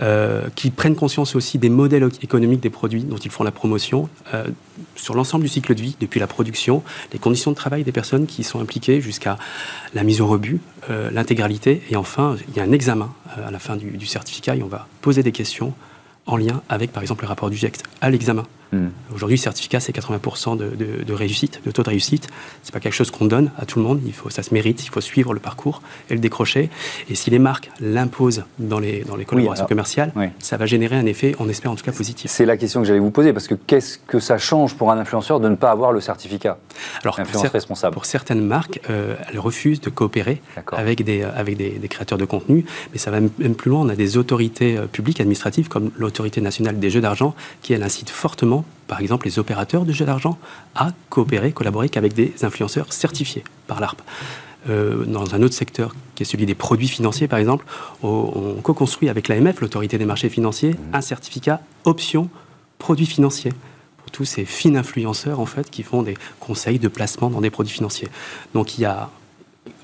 Euh, 0.00 0.48
qui 0.54 0.70
prennent 0.70 0.96
conscience 0.96 1.34
aussi 1.34 1.58
des 1.58 1.68
modèles 1.68 2.08
économiques 2.22 2.60
des 2.60 2.70
produits 2.70 3.02
dont 3.02 3.16
ils 3.16 3.30
font 3.30 3.44
la 3.44 3.50
promotion 3.50 4.08
euh, 4.34 4.44
sur 4.96 5.14
l'ensemble 5.14 5.44
du 5.44 5.48
cycle 5.48 5.74
de 5.74 5.80
vie, 5.80 5.96
depuis 6.00 6.20
la 6.20 6.26
production, 6.26 6.82
les 7.12 7.18
conditions 7.18 7.50
de 7.50 7.56
travail 7.56 7.84
des 7.84 7.92
personnes 7.92 8.26
qui 8.26 8.44
sont 8.44 8.60
impliquées 8.60 9.00
jusqu'à 9.00 9.38
la 9.94 10.02
mise 10.02 10.20
au 10.20 10.26
rebut, 10.26 10.60
euh, 10.90 11.10
l'intégralité. 11.10 11.82
Et 11.90 11.96
enfin, 11.96 12.36
il 12.48 12.56
y 12.56 12.60
a 12.60 12.64
un 12.64 12.72
examen 12.72 13.12
à 13.36 13.50
la 13.50 13.58
fin 13.58 13.76
du, 13.76 13.90
du 13.90 14.06
certificat 14.06 14.56
et 14.56 14.62
on 14.62 14.68
va 14.68 14.87
poser 15.00 15.22
des 15.22 15.32
questions 15.32 15.74
en 16.26 16.36
lien 16.36 16.62
avec, 16.68 16.92
par 16.92 17.02
exemple, 17.02 17.24
le 17.24 17.28
rapport 17.28 17.50
du 17.50 17.56
GIEC 17.56 17.78
à 18.00 18.10
l'examen. 18.10 18.44
Hmm. 18.72 18.88
Aujourd'hui, 19.14 19.36
le 19.36 19.42
certificat, 19.42 19.80
c'est 19.80 19.96
80% 19.96 20.56
de, 20.58 21.12
réussite, 21.12 21.60
de 21.64 21.70
taux 21.70 21.82
de 21.82 21.88
réussite. 21.88 22.28
C'est 22.62 22.72
pas 22.72 22.80
quelque 22.80 22.92
chose 22.92 23.10
qu'on 23.10 23.24
donne 23.24 23.50
à 23.58 23.64
tout 23.64 23.78
le 23.78 23.84
monde. 23.84 24.00
Il 24.04 24.12
faut, 24.12 24.30
ça 24.30 24.42
se 24.42 24.52
mérite. 24.52 24.84
Il 24.84 24.90
faut 24.90 25.00
suivre 25.00 25.32
le 25.32 25.40
parcours 25.40 25.82
et 26.10 26.14
le 26.14 26.20
décrocher. 26.20 26.70
Et 27.08 27.14
si 27.14 27.30
les 27.30 27.38
marques 27.38 27.70
l'imposent 27.80 28.44
dans 28.58 28.78
les, 28.78 29.04
dans 29.04 29.16
les 29.16 29.24
collaborations 29.24 29.66
commerciales, 29.66 30.12
ça 30.38 30.56
va 30.56 30.66
générer 30.66 30.96
un 30.96 31.06
effet, 31.06 31.34
on 31.38 31.48
espère 31.48 31.70
en 31.70 31.76
tout 31.76 31.84
cas 31.84 31.92
positif. 31.92 32.30
C'est 32.30 32.46
la 32.46 32.56
question 32.56 32.80
que 32.80 32.86
j'allais 32.86 32.98
vous 32.98 33.10
poser 33.10 33.32
parce 33.32 33.48
que 33.48 33.54
qu'est-ce 33.54 33.98
que 33.98 34.20
ça 34.20 34.38
change 34.38 34.74
pour 34.74 34.90
un 34.90 34.98
influenceur 34.98 35.40
de 35.40 35.48
ne 35.48 35.56
pas 35.56 35.70
avoir 35.70 35.92
le 35.92 36.00
certificat? 36.00 36.58
Alors, 37.02 37.16
pour, 37.16 37.42
responsable. 37.42 37.94
pour 37.94 38.04
certaines 38.04 38.44
marques, 38.44 38.80
euh, 38.90 39.14
elles 39.30 39.38
refusent 39.38 39.80
de 39.80 39.90
coopérer 39.90 40.40
avec, 40.72 41.04
des, 41.04 41.22
avec 41.22 41.56
des, 41.56 41.88
créateurs 41.88 42.18
de 42.18 42.24
contenu. 42.24 42.64
Mais 42.92 42.98
ça 42.98 43.10
va 43.10 43.20
même 43.20 43.54
plus 43.54 43.70
loin. 43.70 43.80
On 43.80 43.88
a 43.88 43.96
des 43.96 44.16
autorités 44.16 44.76
euh, 44.76 44.86
publiques, 44.86 45.20
administratives, 45.20 45.68
comme 45.68 45.90
l'autorité 45.96 46.40
nationale 46.40 46.78
des 46.78 46.90
jeux 46.90 47.00
d'argent, 47.00 47.34
qui 47.62 47.72
elle 47.72 47.82
incite 47.82 48.10
fortement 48.10 48.57
par 48.86 49.00
exemple 49.00 49.26
les 49.26 49.38
opérateurs 49.38 49.84
de 49.84 49.92
jeux 49.92 50.04
d'argent, 50.04 50.38
à 50.74 50.92
coopérer, 51.10 51.52
collaborer 51.52 51.88
qu'avec 51.88 52.14
des 52.14 52.34
influenceurs 52.42 52.92
certifiés 52.92 53.44
par 53.66 53.80
l'ARP. 53.80 54.00
Euh, 54.68 55.04
dans 55.04 55.34
un 55.34 55.42
autre 55.42 55.54
secteur, 55.54 55.94
qui 56.14 56.24
est 56.24 56.26
celui 56.26 56.44
des 56.44 56.54
produits 56.54 56.88
financiers, 56.88 57.28
par 57.28 57.38
exemple, 57.38 57.64
on, 58.02 58.56
co-construit 58.62 59.08
avec 59.08 59.28
l'AMF, 59.28 59.60
l'autorité 59.60 59.98
des 59.98 60.04
marchés 60.04 60.28
financiers, 60.28 60.74
un 60.92 61.00
certificat 61.00 61.60
option 61.84 62.28
produits 62.78 63.06
financiers 63.06 63.52
pour 63.98 64.10
tous 64.10 64.24
ces 64.24 64.44
fins 64.44 64.74
influenceurs 64.74 65.40
en 65.40 65.46
fait 65.46 65.70
qui 65.70 65.82
font 65.82 66.02
des 66.02 66.16
conseils 66.40 66.78
de 66.78 66.88
placement 66.88 67.30
dans 67.30 67.40
des 67.40 67.50
produits 67.50 67.72
financiers. 67.72 68.08
Donc 68.54 68.78
il 68.78 68.82
y 68.82 68.84
a 68.84 69.10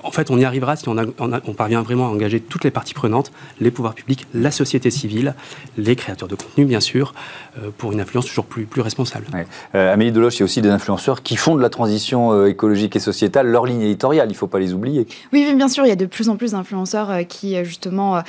en 0.03 0.11
fait, 0.11 0.29
on 0.31 0.37
y 0.37 0.45
arrivera 0.45 0.75
si 0.75 0.87
on, 0.87 1.53
parvient 1.55 1.81
vraiment 1.81 2.07
à 2.07 2.09
engager 2.09 2.39
toutes 2.39 2.63
les 2.63 2.71
parties 2.71 2.93
prenantes, 2.93 3.31
les 3.59 3.71
pouvoirs 3.71 3.93
publics, 3.93 4.27
la 4.33 4.51
société 4.51 4.91
civile, 4.91 5.35
les 5.77 5.95
créateurs 5.95 6.27
de 6.27 6.35
contenu, 6.35 6.65
bien 6.65 6.79
sûr, 6.79 7.13
euh, 7.57 7.69
pour 7.77 7.91
une 7.91 8.01
influence 8.01 8.25
toujours 8.25 8.45
plus, 8.45 8.65
plus 8.65 8.81
responsable. 8.81 9.25
Euh, 9.73 9.93
Amélie 9.93 10.11
Deloche, 10.11 10.35
il 10.35 10.39
y 10.39 10.43
a 10.43 10.45
aussi 10.45 10.61
des 10.61 10.69
influenceurs 10.69 11.23
qui 11.23 11.35
font 11.35 11.55
de 11.55 11.61
la 11.61 11.69
transition 11.69 12.33
euh, 12.33 12.47
écologique 12.47 12.95
et 12.95 12.99
sociétale 12.99 13.47
leur 13.47 13.65
ligne 13.65 13.81
éditoriale, 13.81 14.27
il 14.29 14.33
ne 14.33 14.37
faut 14.37 14.47
pas 14.47 14.59
les 14.59 14.73
oublier. 14.73 15.07
Oui, 15.33 15.53
bien 15.55 15.67
sûr, 15.67 15.85
il 15.85 15.89
y 15.89 15.93
a 15.93 15.97
de 15.97 16.05
plus 16.05 16.29
en 16.29 16.35
plus 16.35 16.51
d'influenceurs 16.51 17.11
qui, 17.27 17.63
justement, 17.65 18.21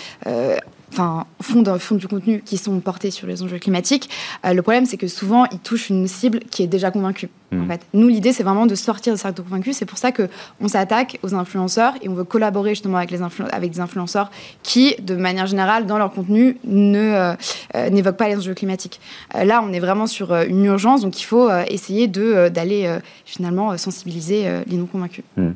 enfin, 0.93 1.27
font, 1.41 1.79
font, 1.79 1.95
du 1.97 2.09
contenu 2.09 2.43
qui 2.45 2.57
sont 2.57 2.79
portés 2.81 3.11
sur 3.11 3.27
les 3.27 3.43
enjeux 3.43 3.59
climatiques. 3.59 4.09
le 4.45 4.61
problème, 4.63 4.87
c'est 4.87 4.97
que 4.97 5.09
souvent, 5.09 5.45
ils 5.53 5.59
touchent 5.59 5.91
une 5.91 6.07
cible 6.09 6.41
qui 6.51 6.63
est 6.63 6.69
déjà 6.69 6.91
convaincue. 6.91 7.29
En 7.53 7.57
hmm. 7.57 7.69
fait. 7.69 7.81
Nous, 7.95 8.09
l'idée, 8.09 8.33
c'est 8.33 8.43
vraiment 8.43 8.67
de 8.67 8.75
sortir 8.75 9.13
de 9.13 9.19
cercle 9.19 9.37
de 9.37 9.43
convaincus. 9.43 9.77
C'est 9.77 9.87
pour 9.87 9.99
ça 9.99 10.11
qu'on 10.13 10.69
s'attaque 10.69 11.19
aux 11.23 11.35
influenceurs 11.35 11.95
et 12.03 12.09
on 12.09 12.15
veut 12.15 12.25
collaborer 12.25 12.71
justement 12.71 12.99
avec, 12.99 13.11
les 13.11 13.21
avec 13.53 13.71
des 13.71 13.81
influenceurs 13.81 14.31
qui, 14.63 14.97
de 15.01 15.15
manière 15.15 15.47
générale, 15.47 15.87
dans 15.87 15.99
leur 15.99 16.13
contenu, 16.13 16.59
ne, 16.65 16.99
euh, 16.99 17.35
euh, 17.75 17.91
n'évoquent 17.91 18.17
pas 18.17 18.29
les 18.29 18.37
enjeux 18.37 18.55
climatiques. 18.55 19.01
Euh, 19.35 19.45
là, 19.45 19.63
on 19.65 19.73
est 19.73 19.81
vraiment 19.81 20.07
sur 20.07 20.35
une 20.35 20.65
urgence, 20.65 21.03
donc 21.03 21.21
il 21.21 21.25
faut 21.25 21.49
essayer 21.69 22.09
de, 22.09 22.49
d'aller 22.49 22.99
finalement 23.25 23.77
sensibiliser 23.77 24.47
les 24.67 24.77
non-convaincus. 24.77 25.25
Hmm. 25.37 25.53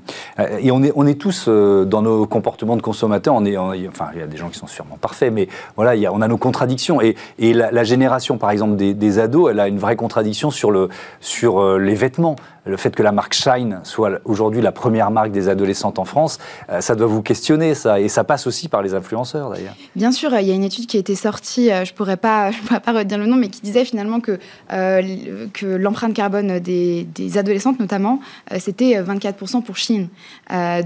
Et 0.60 0.70
on 0.70 0.82
est, 0.82 0.92
on 0.94 1.06
est 1.06 1.14
tous 1.14 1.48
dans 1.48 2.02
nos 2.02 2.26
comportements 2.26 2.76
de 2.76 2.82
consommateurs, 2.82 3.34
on 3.34 3.44
est, 3.44 3.56
enfin, 3.56 4.08
il 4.14 4.20
y 4.20 4.22
a 4.22 4.26
des 4.26 4.36
gens 4.36 4.48
qui 4.48 4.58
sont 4.58 4.66
sûrement 4.66 4.96
parfaits, 5.00 5.32
mais 5.32 5.48
voilà, 5.76 5.96
il 5.96 6.00
y 6.00 6.06
a, 6.06 6.12
on 6.12 6.20
a 6.20 6.28
nos 6.28 6.38
contradictions. 6.38 7.00
Et, 7.00 7.16
et 7.38 7.52
la, 7.52 7.84
génération, 7.84 8.38
par 8.38 8.50
exemple, 8.50 8.76
des, 8.76 8.94
des, 8.94 9.18
ados, 9.18 9.50
elle 9.50 9.60
a 9.60 9.68
une 9.68 9.78
vraie 9.78 9.96
contradiction 9.96 10.50
sur, 10.50 10.70
le, 10.70 10.88
sur 11.20 11.60
les 11.80 11.94
vêtements 11.94 12.36
le 12.66 12.76
fait 12.76 12.94
que 12.94 13.02
la 13.02 13.12
marque 13.12 13.34
Shine 13.34 13.80
soit 13.84 14.20
aujourd'hui 14.24 14.60
la 14.60 14.72
première 14.72 15.10
marque 15.10 15.30
des 15.30 15.48
adolescentes 15.48 15.98
en 15.98 16.04
France, 16.04 16.38
euh, 16.70 16.80
ça 16.80 16.94
doit 16.94 17.06
vous 17.06 17.22
questionner, 17.22 17.74
ça. 17.74 18.00
Et 18.00 18.08
ça 18.08 18.24
passe 18.24 18.46
aussi 18.46 18.68
par 18.68 18.82
les 18.82 18.94
influenceurs, 18.94 19.50
d'ailleurs. 19.50 19.74
Bien 19.96 20.12
sûr, 20.12 20.32
il 20.38 20.46
y 20.46 20.50
a 20.50 20.54
une 20.54 20.64
étude 20.64 20.86
qui 20.86 20.96
a 20.96 21.00
été 21.00 21.14
sortie, 21.14 21.70
euh, 21.70 21.84
je 21.84 21.92
ne 21.92 21.96
pourrais, 21.96 22.16
pas, 22.16 22.50
je 22.50 22.58
pourrais 22.60 22.80
pas 22.80 22.92
redire 22.92 23.18
le 23.18 23.26
nom, 23.26 23.36
mais 23.36 23.48
qui 23.48 23.60
disait 23.60 23.84
finalement 23.84 24.20
que, 24.20 24.38
euh, 24.72 25.46
que 25.52 25.66
l'empreinte 25.66 26.14
carbone 26.14 26.58
des, 26.58 27.06
adolescentes, 27.36 27.78
notamment, 27.78 28.20
c'était 28.58 29.00
24% 29.00 29.62
pour 29.62 29.76
Chine. 29.76 30.08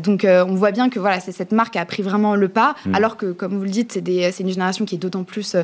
donc, 0.02 0.26
on 0.26 0.54
voit 0.54 0.72
bien 0.72 0.90
que 0.90 0.98
voilà, 0.98 1.20
cette 1.20 1.52
marque 1.52 1.76
a 1.76 1.84
pris 1.84 2.02
vraiment 2.02 2.36
le 2.36 2.48
pas, 2.48 2.74
hmm. 2.84 2.94
alors 2.94 3.16
que, 3.16 3.32
comme 3.32 3.56
vous 3.56 3.64
le 3.64 3.70
dites, 3.70 3.92
c'est 3.92 4.40
une 4.40 4.48
génération 4.48 4.84
qui 4.84 4.96
est 4.96 4.98
d'autant 4.98 5.24
plus 5.24 5.56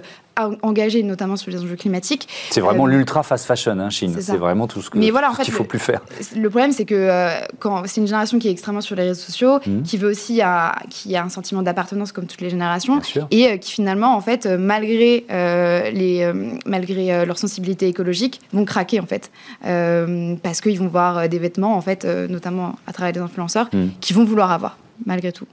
engagée, 0.62 1.02
notamment 1.02 1.36
sur 1.36 1.50
les 1.50 1.58
enjeux 1.60 1.76
climatiques. 1.76 2.28
C'est 2.50 2.60
vraiment 2.60 2.86
l'ultra 2.86 3.22
fast 3.22 3.46
fashion, 3.46 3.78
hein, 3.78 3.90
Chine. 3.90 4.16
C'est 4.20 4.36
vraiment 4.36 4.66
tout 4.66 4.80
ce 4.82 4.90
qu'il 4.90 5.00
ne 5.00 5.10
voilà, 5.10 5.30
faut 5.32 5.64
plus 5.64 5.78
faire. 5.78 5.99
Le 6.36 6.48
problème, 6.50 6.72
c'est 6.72 6.84
que 6.84 6.94
euh, 6.94 7.30
quand 7.58 7.82
c'est 7.86 8.00
une 8.00 8.06
génération 8.06 8.38
qui 8.38 8.48
est 8.48 8.50
extrêmement 8.50 8.80
sur 8.80 8.96
les 8.96 9.04
réseaux 9.04 9.20
sociaux, 9.20 9.58
mmh. 9.64 9.82
qui 9.82 9.96
veut 9.96 10.10
aussi 10.10 10.40
qui 10.90 11.16
a 11.16 11.24
un 11.24 11.28
sentiment 11.28 11.62
d'appartenance 11.62 12.12
comme 12.12 12.26
toutes 12.26 12.40
les 12.40 12.50
générations, 12.50 13.00
et 13.30 13.46
euh, 13.46 13.56
qui 13.56 13.72
finalement, 13.72 14.16
en 14.16 14.20
fait, 14.20 14.46
euh, 14.46 14.58
malgré 14.58 15.24
les, 15.92 16.32
malgré 16.66 17.24
leur 17.24 17.38
sensibilité 17.38 17.88
écologique, 17.88 18.40
vont 18.52 18.64
craquer 18.64 19.00
en 19.00 19.06
fait, 19.06 19.30
parce 20.42 20.60
qu'ils 20.60 20.78
vont 20.78 20.88
voir 20.88 21.28
des 21.28 21.38
vêtements 21.38 21.76
en 21.76 21.80
fait, 21.80 22.04
notamment 22.04 22.76
à 22.86 22.92
travers 22.92 23.12
des 23.12 23.20
influenceurs, 23.20 23.68
mmh. 23.72 23.86
qui 24.00 24.12
vont 24.12 24.24
vouloir 24.24 24.50
avoir 24.50 24.76
malgré 25.06 25.32
tout. 25.32 25.46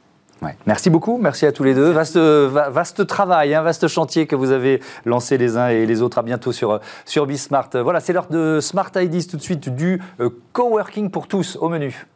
Merci 0.66 0.90
beaucoup, 0.90 1.18
merci 1.18 1.46
à 1.46 1.52
tous 1.52 1.64
les 1.64 1.74
deux. 1.74 1.92
Vaste, 1.92 3.08
travail, 3.08 3.54
un 3.54 3.60
hein, 3.60 3.64
vaste 3.64 3.88
chantier 3.88 4.28
que 4.28 4.36
vous 4.36 4.52
avez 4.52 4.82
lancé 5.06 5.38
les 5.38 5.58
uns 5.58 5.70
et 5.70 5.86
les 5.86 6.02
autres. 6.02 6.18
À 6.18 6.24
bientôt 6.24 6.52
sur, 6.52 6.80
sur 7.06 7.26
Bismart. 7.26 7.70
Voilà, 7.74 8.00
c'est 8.00 8.14
l'heure 8.14 8.28
de 8.28 8.60
Smart 8.62 8.92
Ideas 8.96 9.28
tout 9.30 9.38
de 9.38 9.42
suite 9.42 9.70
du 9.70 10.02
euh, 10.20 10.30
coworking 10.54 11.10
pour 11.10 11.28
tous 11.28 11.58
au 11.60 11.70
menu. 11.70 12.08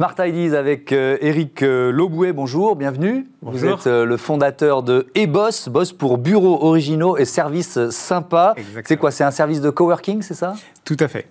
Smart 0.00 0.14
Ideas 0.18 0.58
avec 0.58 0.92
Eric 0.92 1.62
euh, 1.62 1.90
euh, 1.90 1.92
Lobouet, 1.92 2.32
bonjour, 2.32 2.74
bienvenue. 2.74 3.26
Vous 3.42 3.66
êtes 3.66 3.86
euh, 3.86 4.06
le 4.06 4.16
fondateur 4.16 4.82
de 4.82 5.08
eBoss, 5.14 5.68
Boss 5.68 5.92
pour 5.92 6.16
bureaux 6.16 6.64
originaux 6.64 7.18
et 7.18 7.26
services 7.26 7.90
sympas. 7.90 8.54
C'est 8.86 8.96
quoi 8.96 9.10
C'est 9.10 9.24
un 9.24 9.30
service 9.30 9.60
de 9.60 9.68
coworking, 9.68 10.22
c'est 10.22 10.32
ça? 10.32 10.54
Tout 10.86 10.96
à 11.00 11.06
fait. 11.06 11.26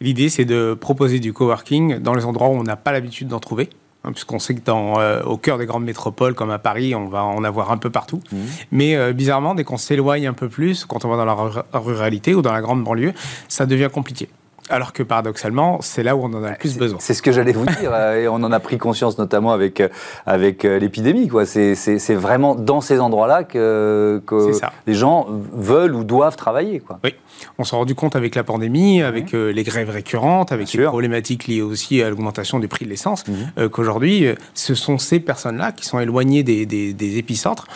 L'idée, 0.00 0.28
c'est 0.28 0.44
de 0.44 0.72
proposer 0.74 1.18
du 1.18 1.32
coworking 1.32 1.98
dans 1.98 2.14
les 2.14 2.24
endroits 2.24 2.46
où 2.46 2.52
on 2.52 2.62
n'a 2.62 2.76
pas 2.76 2.92
l'habitude 2.92 3.26
d'en 3.26 3.40
trouver. 3.40 3.70
Hein, 4.04 4.12
puisqu'on 4.12 4.38
sait 4.38 4.54
que 4.54 4.64
dans, 4.64 5.00
au 5.24 5.36
cœur 5.36 5.58
des 5.58 5.66
grandes 5.66 5.84
métropoles 5.84 6.34
comme 6.34 6.50
à 6.52 6.60
Paris, 6.60 6.94
on 6.94 7.08
va 7.08 7.24
en 7.24 7.42
avoir 7.42 7.72
un 7.72 7.76
peu 7.76 7.90
partout. 7.90 8.20
Mmh. 8.30 8.36
Mais 8.70 9.12
bizarrement, 9.12 9.56
dès 9.56 9.64
qu'on 9.64 9.78
s'éloigne 9.78 10.28
un 10.28 10.32
peu 10.32 10.48
plus, 10.48 10.84
quand 10.84 11.04
on 11.04 11.08
va 11.08 11.16
dans 11.16 11.24
la 11.24 11.64
ruralité 11.76 12.36
ou 12.36 12.42
dans 12.42 12.52
la 12.52 12.60
grande 12.60 12.84
banlieue, 12.84 13.14
ça 13.48 13.66
devient 13.66 13.88
compliqué. 13.92 14.28
Alors 14.70 14.92
que 14.92 15.02
paradoxalement, 15.02 15.80
c'est 15.80 16.02
là 16.02 16.14
où 16.16 16.22
on 16.22 16.32
en 16.32 16.44
a 16.44 16.50
le 16.50 16.56
plus 16.56 16.78
besoin. 16.78 16.98
C'est 17.00 17.14
ce 17.14 17.22
que 17.22 17.32
j'allais 17.32 17.52
vous 17.52 17.66
dire, 17.66 17.94
et 17.94 18.28
on 18.28 18.36
en 18.36 18.52
a 18.52 18.60
pris 18.60 18.78
conscience 18.78 19.18
notamment 19.18 19.52
avec, 19.52 19.82
avec 20.24 20.62
l'épidémie. 20.62 21.28
C'est 21.44 22.14
vraiment 22.14 22.54
dans 22.54 22.80
ces 22.80 23.00
endroits-là 23.00 23.44
que, 23.44 24.22
que 24.26 24.52
les 24.86 24.94
gens 24.94 25.26
veulent 25.52 25.94
ou 25.94 26.04
doivent 26.04 26.36
travailler. 26.36 26.80
Quoi. 26.80 27.00
Oui, 27.02 27.14
on 27.58 27.64
s'est 27.64 27.76
rendu 27.76 27.94
compte 27.94 28.14
avec 28.14 28.34
la 28.34 28.44
pandémie, 28.44 29.02
avec 29.02 29.32
les 29.32 29.62
grèves 29.64 29.90
récurrentes, 29.90 30.52
avec 30.52 30.72
les 30.72 30.84
problématiques 30.84 31.48
liées 31.48 31.62
aussi 31.62 32.02
à 32.02 32.08
l'augmentation 32.08 32.60
du 32.60 32.68
prix 32.68 32.84
de 32.84 32.90
l'essence, 32.90 33.24
mhm. 33.26 33.68
qu'aujourd'hui, 33.68 34.26
ce 34.54 34.74
sont 34.74 34.98
ces 34.98 35.18
personnes-là 35.18 35.72
qui 35.72 35.86
sont 35.86 35.98
éloignées 35.98 36.44
des, 36.44 36.66
des, 36.66 37.18
épicentres, 37.18 37.66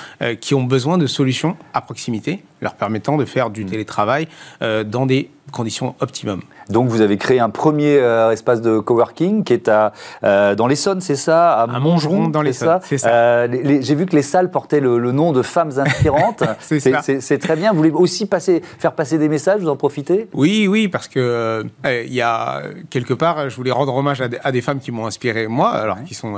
qui 0.40 0.54
ont 0.54 0.62
besoin 0.62 0.98
de 0.98 1.06
solutions 1.06 1.56
à 1.74 1.80
proximité, 1.80 2.42
leur 2.60 2.74
permettant 2.74 3.16
de 3.16 3.24
faire 3.24 3.50
du 3.50 3.64
mhm. 3.64 3.70
télétravail 3.70 4.28
dans 4.60 5.06
des 5.06 5.30
conditions 5.52 5.94
optimum. 6.00 6.42
Donc 6.70 6.88
vous 6.88 7.00
avez 7.00 7.16
créé 7.16 7.38
un 7.38 7.50
premier 7.50 7.98
euh, 7.98 8.32
espace 8.32 8.60
de 8.60 8.80
coworking 8.80 9.44
qui 9.44 9.52
est 9.52 9.68
à, 9.68 9.92
euh, 10.24 10.54
dans 10.54 10.66
l'Essonne, 10.66 11.00
c'est 11.00 11.16
ça? 11.16 11.52
À, 11.52 11.78
Montgeron, 11.78 12.28
dans 12.28 12.42
l'Essonne, 12.42 12.80
c'est 12.82 12.98
ça. 12.98 13.08
Euh, 13.08 13.80
j'ai 13.80 13.94
vu 13.94 14.06
que 14.06 14.16
les 14.16 14.22
salles 14.22 14.50
portaient 14.50 14.80
le, 14.80 15.12
nom 15.12 15.32
de 15.32 15.42
femmes 15.42 15.70
inspirantes. 15.78 16.42
c'est 16.60 17.38
très 17.38 17.56
bien. 17.56 17.70
Vous 17.70 17.78
voulez 17.78 17.90
aussi 17.90 18.26
passer, 18.26 18.62
faire 18.78 18.92
passer 18.92 19.18
des 19.18 19.28
messages, 19.28 19.60
vous 19.60 19.68
en 19.68 19.76
profitez? 19.76 20.28
Oui, 20.32 20.66
oui, 20.68 20.88
parce 20.88 21.08
que 21.08 21.64
il 21.84 22.12
y 22.12 22.22
a 22.22 22.62
quelque 22.90 23.14
part, 23.14 23.48
je 23.48 23.56
voulais 23.56 23.70
rendre 23.70 23.94
hommage 23.94 24.20
à 24.20 24.52
des, 24.52 24.60
femmes 24.60 24.80
qui 24.80 24.90
m'ont 24.90 25.06
inspiré 25.06 25.46
moi, 25.46 25.70
alors 25.70 26.02
qui 26.04 26.14
sont 26.14 26.34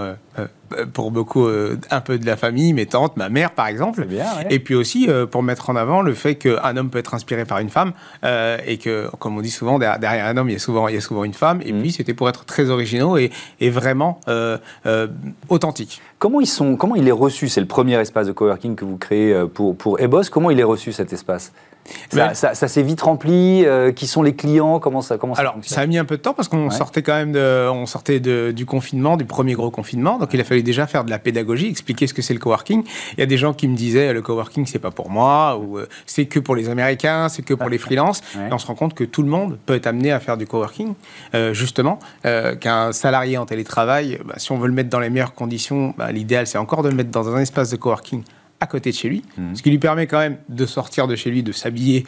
pour 0.93 1.11
beaucoup 1.11 1.49
un 1.91 2.01
peu 2.01 2.19
de 2.19 2.27
la 2.27 2.37
famille, 2.37 2.75
mes 2.75 2.87
tantes, 2.87 3.17
ma 3.17 3.31
mère 3.31 3.53
par 3.53 3.69
exemple. 3.69 4.05
Bien, 4.05 4.27
Et 4.51 4.59
puis 4.59 4.75
aussi 4.75 5.09
pour 5.31 5.43
mettre 5.43 5.71
en 5.71 5.77
avant 5.77 6.03
le 6.03 6.08
fait 6.15 6.37
qu'un 6.37 6.77
homme 6.77 6.91
peut 6.91 6.99
être 6.99 7.15
inspiré 7.15 7.45
par 7.45 7.59
une 7.59 7.71
femme 7.71 7.93
et 8.23 8.79
que, 8.79 9.09
comme 9.19 9.37
on 9.37 9.41
dit 9.41 9.51
souvent, 9.51 9.79
derrière 9.79 10.27
un 10.27 10.37
homme, 10.37 10.49
il 10.49 10.53
y 10.53 10.57
a 10.57 10.59
souvent, 10.59 10.89
il 10.89 10.95
y 10.95 10.99
a 10.99 11.01
souvent 11.01 11.25
une 11.25 11.35
femme. 11.35 11.61
Et 11.65 11.73
mmh. 11.73 11.81
puis, 11.81 11.93
c'était 11.93 12.15
pour 12.15 12.29
être 12.29 12.45
très 12.45 12.71
originaux 12.71 13.17
et, 13.17 13.31
et 13.61 13.71
vraiment 13.71 14.21
euh, 14.29 14.59
euh, 14.87 15.09
authentiques. 15.49 16.01
Comment, 16.19 16.41
ils 16.41 16.47
sont, 16.47 16.77
comment 16.77 16.97
il 16.97 17.07
est 17.07 17.13
reçu 17.13 17.49
C'est 17.49 17.61
le 17.61 17.67
premier 17.67 17.95
espace 18.01 18.27
de 18.27 18.33
coworking 18.33 18.75
que 18.75 18.85
vous 18.85 18.97
créez 18.97 19.33
euh, 19.33 19.47
pour, 19.47 19.77
pour 19.77 20.01
Ebos. 20.01 20.31
Comment 20.31 20.51
il 20.51 20.59
est 20.59 20.65
reçu 20.65 20.93
cet 20.93 21.13
espace? 21.13 21.53
Ça, 22.11 22.55
s'est 22.55 22.83
vite 22.83 23.01
rempli. 23.01 23.65
Euh, 23.65 23.93
qui 23.93 24.07
sont 24.07 24.23
les 24.23 24.35
clients 24.35 24.79
Comment 24.79 25.03
ça 25.03 25.19
comment 25.19 25.35
Alors, 25.35 25.57
ça, 25.63 25.81
a 25.83 25.87
mis 25.87 25.99
un 25.99 26.05
peu 26.05 26.17
de 26.17 26.23
temps 26.23 26.35
parce 26.35 26.49
qu'on 26.49 26.71
sortait 26.71 27.03
quand 27.03 27.15
même 27.15 27.33
de, 27.33 27.69
on 27.71 27.87
sortait 27.87 28.21
de, 28.21 28.53
du 28.55 28.67
confinement, 28.67 29.17
du 29.17 29.25
premier 29.25 29.55
gros 29.55 29.71
confinement. 29.71 30.19
Donc, 30.19 30.31
il 30.33 30.41
a 30.41 30.45
fallu 30.45 30.63
déjà 30.63 30.87
faire 30.87 31.05
de 31.05 31.11
la 31.11 31.19
pédagogie, 31.19 31.69
expliquer 31.69 32.07
ce 32.07 32.15
que 32.15 32.23
c'est 32.23 32.35
le 32.35 32.41
coworking. 32.41 32.85
Il 33.17 33.21
y 33.21 33.23
a 33.23 33.27
des 33.27 33.37
gens 33.37 33.53
qui 33.53 33.69
me 33.69 33.77
disaient 33.77 34.13
le 34.13 34.23
coworking 34.23 34.67
c'est 34.67 34.79
pas 34.79 34.91
pour 34.91 35.11
moi 35.11 35.59
ou 35.59 35.79
euh, 35.79 35.89
c'est 36.07 36.27
que 36.27 36.39
pour 36.39 36.57
les 36.57 36.69
Américains, 36.69 37.29
c'est 37.29 37.43
que 37.43 37.55
pour 37.55 37.69
les 37.69 37.79
freelances. 37.79 38.23
Et 38.35 38.53
on 38.53 38.59
se 38.59 38.67
rend 38.67 38.75
compte 38.75 38.95
que 38.95 39.05
tout 39.05 39.23
le 39.23 39.29
monde 39.29 39.59
peut 39.67 39.75
être 39.75 39.87
amené 39.87 40.13
à 40.13 40.21
faire 40.21 40.37
du 40.37 40.47
coworking, 40.47 40.95
euh, 41.35 41.53
justement, 41.53 41.99
qu'un 42.23 42.93
salarié 42.93 43.39
en 43.39 43.47
télétravail, 43.47 44.19
bah, 44.25 44.35
si 44.37 44.53
on 44.53 44.59
veut 44.59 44.69
le 44.69 44.75
mettre 44.75 44.91
dans 44.91 45.01
les 45.01 45.11
meilleures 45.11 45.35
conditions, 45.35 45.95
bah, 45.97 46.08
l'idéal 46.13 46.47
c'est 46.47 46.59
encore 46.59 46.83
de 46.83 46.89
le 46.89 46.95
mettre 46.95 47.11
dans 47.11 47.29
un 47.35 47.41
espace 47.41 47.71
de 47.71 47.77
coworking 47.77 48.23
à 48.61 48.67
côté 48.67 48.91
de 48.91 48.97
chez 48.97 49.09
lui, 49.09 49.23
mhm. 49.37 49.55
ce 49.55 49.63
qui 49.63 49.71
lui 49.71 49.79
permet 49.79 50.07
quand 50.07 50.19
même 50.19 50.39
de 50.49 50.67
sortir 50.67 51.07
de 51.07 51.15
chez 51.15 51.31
lui, 51.31 51.43
de 51.43 51.53
s'habiller 51.53 52.05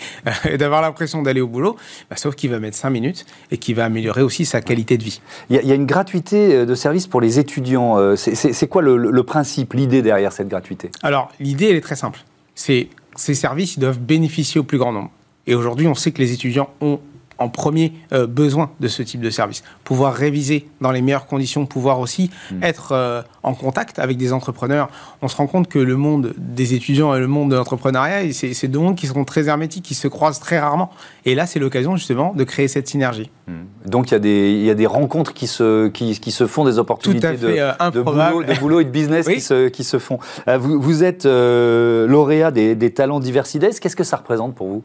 et 0.49 0.59
d'avoir 0.59 0.83
l'impression 0.83 1.23
d'aller 1.23 1.41
au 1.41 1.47
boulot, 1.47 1.77
bah, 2.09 2.17
sauf 2.17 2.35
qu'il 2.35 2.51
va 2.51 2.59
mettre 2.59 2.77
5 2.77 2.91
minutes 2.91 3.25
et 3.51 3.59
qui 3.59 3.73
va 3.73 3.85
améliorer 3.85 4.23
aussi 4.23 4.45
sa 4.45 4.61
qualité 4.61 4.99
de 4.99 5.05
vie. 5.05 5.21
Il 5.49 5.57
y, 5.57 5.73
a 5.73 5.75
une 5.75 5.87
gratuité 5.87 6.55
euh, 6.55 6.67
de 6.67 6.75
service 6.75 7.07
pour 7.07 7.21
les 7.21 7.39
étudiants. 7.39 7.99
Euh, 7.99 8.17
c'est 8.17 8.69
quoi 8.69 8.83
le, 8.83 9.23
principe, 9.23 9.75
l'idée 9.75 10.03
derrière 10.03 10.33
cette 10.33 10.49
gratuité? 10.49 10.91
Alors, 11.03 11.31
l'idée, 11.39 11.67
elle 11.67 11.77
est 11.77 11.83
très 11.83 11.97
simple. 11.97 12.21
C'est 12.55 12.89
ces 13.17 13.35
services, 13.35 13.77
ils 13.77 13.81
doivent 13.81 14.01
bénéficier 14.01 14.61
au 14.61 14.65
plus 14.65 14.79
grand 14.79 14.93
nombre. 14.93 15.11
Et 15.47 15.55
aujourd'hui, 15.55 15.87
on 15.87 15.95
sait 15.95 16.11
que 16.11 16.19
les 16.19 16.33
étudiants 16.33 16.71
ont 16.81 17.01
en 17.41 17.49
premier 17.49 17.93
euh, 18.13 18.27
besoin 18.27 18.71
de 18.79 18.87
ce 18.87 19.03
type 19.03 19.21
de 19.21 19.31
service. 19.31 19.65
Pouvoir 19.83 20.15
réviser 20.15 20.69
dans 20.81 20.93
les 20.93 21.03
meilleures 21.03 21.27
conditions, 21.27 21.67
pouvoir 21.67 21.99
aussi 21.99 22.31
hmm. 22.53 22.63
être 22.63 22.93
euh, 22.93 23.23
en 23.43 23.55
contact 23.55 23.99
avec 23.99 24.17
des 24.19 24.33
entrepreneurs. 24.33 24.89
On 25.23 25.29
se 25.29 25.37
rend 25.37 25.47
compte 25.47 25.67
que 25.67 25.79
le 25.79 25.97
monde 25.97 26.35
des 26.37 26.75
étudiants 26.75 27.15
et 27.15 27.19
le 27.19 27.27
monde 27.27 27.51
de 27.51 27.57
l'entrepreneuriat, 27.57 28.33
c'est 28.33 28.69
deux 28.69 28.79
mondes 28.79 28.97
qui 28.97 29.07
sont 29.07 29.25
très 29.25 29.49
hermétiques, 29.49 29.85
qui 29.85 29.95
se 29.95 30.07
croisent 30.07 30.39
très 30.39 30.61
rarement. 30.61 30.91
Et 31.25 31.35
là, 31.35 31.47
c'est 31.47 31.59
l'occasion 31.59 31.97
justement 31.97 32.35
de 32.35 32.45
créer 32.45 32.69
cette 32.69 32.87
synergie. 32.87 33.31
Hmm. 33.49 33.65
Donc 33.87 34.11
il 34.11 34.13
y, 34.13 34.17
a 34.17 34.21
des, 34.21 34.51
il 34.53 34.65
y 34.65 34.71
a 34.71 34.75
des 34.75 34.87
rencontres 34.87 35.33
qui 35.33 35.47
se, 35.47 35.89
qui, 35.89 36.19
qui 36.21 36.31
se 36.31 36.47
font, 36.47 36.65
des 36.65 36.79
opportunités 36.79 37.37
de, 37.39 37.49
euh, 37.49 37.91
de, 37.91 38.03
boulot, 38.03 38.45
de, 38.45 38.61
boulot, 38.61 38.81
et 38.81 38.85
de 38.85 38.91
business 38.91 39.27
qui, 39.27 39.41
se, 39.41 39.69
qui 39.69 39.83
se 39.83 39.99
font. 39.99 40.19
Vous, 40.47 40.81
vous 40.81 41.03
êtes 41.03 41.25
lauréat 41.25 42.51
des, 42.51 42.75
des 42.75 42.93
talents 42.93 43.21
Diversides. 43.21 43.67
Qu'est-ce 43.81 43.97
que 43.97 44.05
ça 44.05 44.17
représente 44.17 44.55
pour 44.55 44.69
vous? 44.69 44.83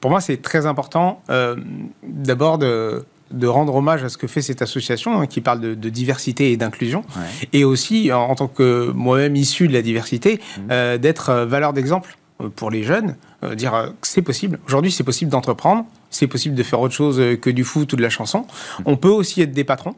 Pour 0.00 0.10
moi, 0.10 0.20
c'est 0.20 0.38
très 0.38 0.66
important 0.66 1.22
euh, 1.30 1.56
d'abord 2.02 2.58
de, 2.58 3.04
rendre 3.44 3.74
hommage 3.74 4.02
à 4.02 4.08
ce 4.08 4.16
que 4.16 4.26
fait 4.26 4.42
cette 4.42 4.62
association 4.62 5.20
hein, 5.20 5.26
qui 5.26 5.40
parle 5.40 5.60
de, 5.60 5.88
diversité 5.88 6.52
et 6.52 6.56
d'inclusion, 6.56 7.04
et 7.52 7.64
aussi 7.64 8.10
en, 8.12 8.34
tant 8.34 8.48
que 8.48 8.90
moi-même 8.92 9.36
issu 9.36 9.68
de 9.68 9.72
la 9.72 9.82
diversité, 9.82 10.36
mmh. 10.36 10.60
euh, 10.70 10.98
d'être 10.98 11.28
euh, 11.28 11.46
valeur 11.46 11.72
d'exemple 11.72 12.16
pour 12.56 12.70
les 12.70 12.82
jeunes, 12.82 13.16
dire 13.54 13.92
que 14.00 14.08
c'est 14.08 14.22
possible. 14.22 14.60
Aujourd'hui, 14.66 14.90
c'est 14.90 15.04
possible 15.04 15.30
d'entreprendre, 15.30 15.84
c'est 16.08 16.26
possible 16.26 16.54
de 16.54 16.62
faire 16.62 16.80
autre 16.80 16.94
chose 16.94 17.20
que 17.38 17.50
du 17.50 17.64
foot 17.64 17.92
ou 17.92 17.96
de 17.96 18.00
la 18.00 18.08
chanson. 18.08 18.46
On 18.86 18.96
peut 18.96 19.10
aussi 19.10 19.42
être 19.42 19.52
des 19.52 19.62
patrons 19.62 19.94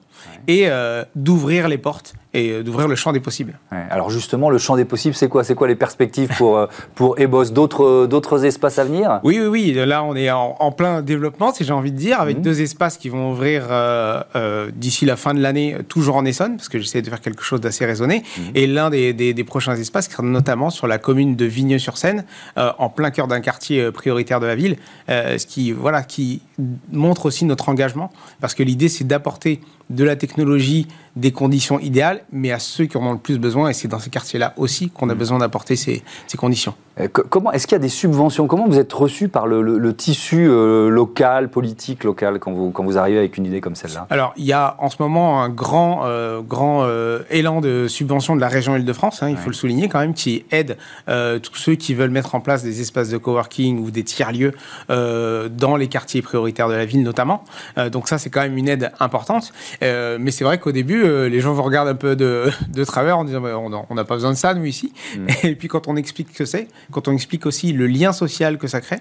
et 0.48 0.64
euh, 0.66 1.04
d'ouvrir 1.14 1.68
les 1.68 1.78
portes 1.78 2.14
et 2.34 2.50
euh, 2.50 2.62
d'ouvrir 2.62 2.88
le 2.88 2.96
champ 2.96 3.12
des 3.12 3.20
possibles. 3.20 3.58
Alors 3.70 4.10
justement, 4.10 4.50
le 4.50 4.58
champ 4.58 4.76
des 4.76 4.84
possibles, 4.84 5.14
c'est 5.14 5.28
quoi? 5.28 5.44
C'est 5.44 5.54
quoi 5.54 5.68
les 5.68 5.74
perspectives 5.74 6.30
pour, 6.38 6.56
euh, 6.56 6.66
pour 6.94 7.18
Ebos? 7.18 7.50
D'autres, 7.50 8.06
d'autres 8.06 8.44
espaces 8.44 8.78
à 8.78 8.84
venir? 8.84 9.20
Oui, 9.22 9.38
oui, 9.40 9.46
oui. 9.46 9.72
Là, 9.86 10.02
on 10.02 10.16
est 10.16 10.30
en, 10.30 10.72
plein 10.72 11.02
développement, 11.02 11.52
si 11.52 11.64
j'ai 11.64 11.72
envie 11.72 11.92
de 11.92 11.96
dire, 11.96 12.20
avec 12.20 12.38
mmh. 12.38 12.42
deux 12.42 12.62
espaces 12.62 12.96
qui 12.96 13.08
vont 13.08 13.32
ouvrir 13.32 13.64
d'ici 14.74 15.04
la 15.04 15.16
fin 15.16 15.34
de 15.34 15.40
l'année, 15.40 15.76
toujours 15.88 16.16
en 16.16 16.24
Essonne, 16.24 16.56
parce 16.56 16.68
que 16.68 16.78
j'essaie 16.78 17.02
de 17.02 17.10
faire 17.10 17.20
quelque 17.20 17.42
chose 17.42 17.60
d'assez 17.60 17.84
raisonné. 17.84 18.20
Mmh. 18.20 18.40
Et 18.54 18.66
l'un 18.66 18.90
des, 18.90 19.12
des, 19.12 19.44
prochains 19.44 19.76
espaces 19.76 20.08
sera 20.08 20.22
notamment 20.22 20.70
sur 20.70 20.86
la 20.86 20.98
commune 20.98 21.36
de 21.36 21.44
Vigneux-sur-Seine, 21.44 22.24
en 22.56 22.88
plein 22.88 23.10
cœur 23.10 23.28
d'un 23.28 23.40
quartier 23.40 23.90
prioritaire 23.90 24.40
de 24.40 24.46
la 24.46 24.54
ville, 24.54 24.76
ce 25.08 25.46
qui, 25.46 25.72
voilà, 25.72 26.02
qui 26.02 26.42
montre 26.90 27.26
aussi 27.26 27.44
notre 27.44 27.68
engagement, 27.68 28.10
parce 28.40 28.54
que 28.54 28.62
l'idée, 28.62 28.88
c'est 28.88 29.06
d'apporter 29.06 29.60
de 29.90 30.04
la 30.04 30.11
technologie 30.16 30.86
des 31.16 31.30
conditions 31.30 31.78
idéales, 31.78 32.22
mais 32.32 32.52
à 32.52 32.58
ceux 32.58 32.86
qui 32.86 32.96
en 32.96 33.06
ont 33.06 33.12
le 33.12 33.18
plus 33.18 33.38
besoin. 33.38 33.68
Et 33.68 33.74
c'est 33.74 33.88
dans 33.88 33.98
ces 33.98 34.10
quartiers-là 34.10 34.54
aussi 34.56 34.88
qu'on 34.90 35.10
a 35.10 35.14
mm. 35.14 35.18
besoin 35.18 35.38
d'apporter 35.38 35.76
ces, 35.76 36.02
conditions. 36.38 36.74
Euh, 37.00 37.08
comment 37.08 37.52
est-ce 37.52 37.66
qu'il 37.66 37.74
y 37.74 37.80
a 37.80 37.82
des 37.82 37.88
subventions? 37.88 38.46
Comment 38.46 38.66
vous 38.66 38.78
êtes 38.78 38.92
reçu 38.92 39.28
par 39.28 39.46
le, 39.46 39.92
tissu 39.94 40.48
euh, 40.48 40.88
local, 40.88 41.48
politique 41.48 42.04
local, 42.04 42.38
quand 42.38 42.52
vous, 42.52 42.70
quand 42.70 42.84
vous 42.84 42.98
arrivez 42.98 43.18
avec 43.18 43.36
une 43.36 43.46
idée 43.46 43.60
comme 43.60 43.74
celle-là? 43.74 44.06
Alors, 44.10 44.32
il 44.36 44.44
y 44.44 44.52
a 44.52 44.76
en 44.78 44.88
ce 44.88 44.96
moment 45.00 45.42
un 45.42 45.48
grand, 45.50 46.02
euh, 46.04 46.40
grand 46.40 46.86
élan 47.30 47.60
de 47.60 47.86
subventions 47.88 48.34
de 48.34 48.40
la 48.40 48.48
région 48.48 48.76
Île-de-France, 48.76 49.22
hein, 49.22 49.28
il 49.28 49.36
faut 49.36 49.50
le 49.50 49.54
souligner 49.54 49.88
quand 49.88 50.00
même, 50.00 50.14
qui 50.14 50.44
aide 50.50 50.76
tous 51.06 51.56
ceux 51.56 51.74
qui 51.74 51.94
veulent 51.94 52.10
mettre 52.10 52.34
en 52.34 52.40
place 52.40 52.62
des 52.62 52.80
espaces 52.80 53.10
de 53.10 53.18
coworking 53.18 53.78
ou 53.78 53.90
des 53.90 54.04
tiers-lieux 54.04 54.52
dans 54.88 55.76
les 55.76 55.88
quartiers 55.88 56.22
prioritaires 56.22 56.68
de 56.68 56.74
la 56.74 56.84
ville 56.84 57.02
notamment. 57.02 57.44
donc 57.90 58.08
ça, 58.08 58.18
c'est 58.18 58.30
quand 58.30 58.40
même 58.40 58.56
une 58.56 58.68
aide 58.68 58.92
importante. 59.00 59.52
mais 59.80 60.30
c'est 60.30 60.44
vrai 60.44 60.58
qu'au 60.58 60.72
début, 60.72 61.01
euh, 61.02 61.28
les 61.28 61.40
gens 61.40 61.52
vous 61.52 61.62
regardent 61.62 61.88
un 61.88 61.94
peu 61.94 62.16
de, 62.16 62.50
travers 62.86 63.18
en 63.18 63.24
disant 63.24 63.42
on 63.88 63.94
n'a 63.94 64.04
pas 64.04 64.14
besoin 64.14 64.30
de 64.32 64.36
ça, 64.36 64.54
nous, 64.54 64.64
ici. 64.64 64.92
Mm. 65.16 65.26
Et 65.44 65.54
puis 65.54 65.68
quand 65.68 65.88
on 65.88 65.96
explique 65.96 66.28
ce 66.32 66.38
que 66.38 66.44
c'est, 66.44 66.68
quand 66.90 67.08
on 67.08 67.12
explique 67.12 67.46
aussi 67.46 67.72
le 67.72 67.86
lien 67.86 68.12
social 68.12 68.58
que 68.58 68.66
ça 68.66 68.80
crée, 68.80 69.00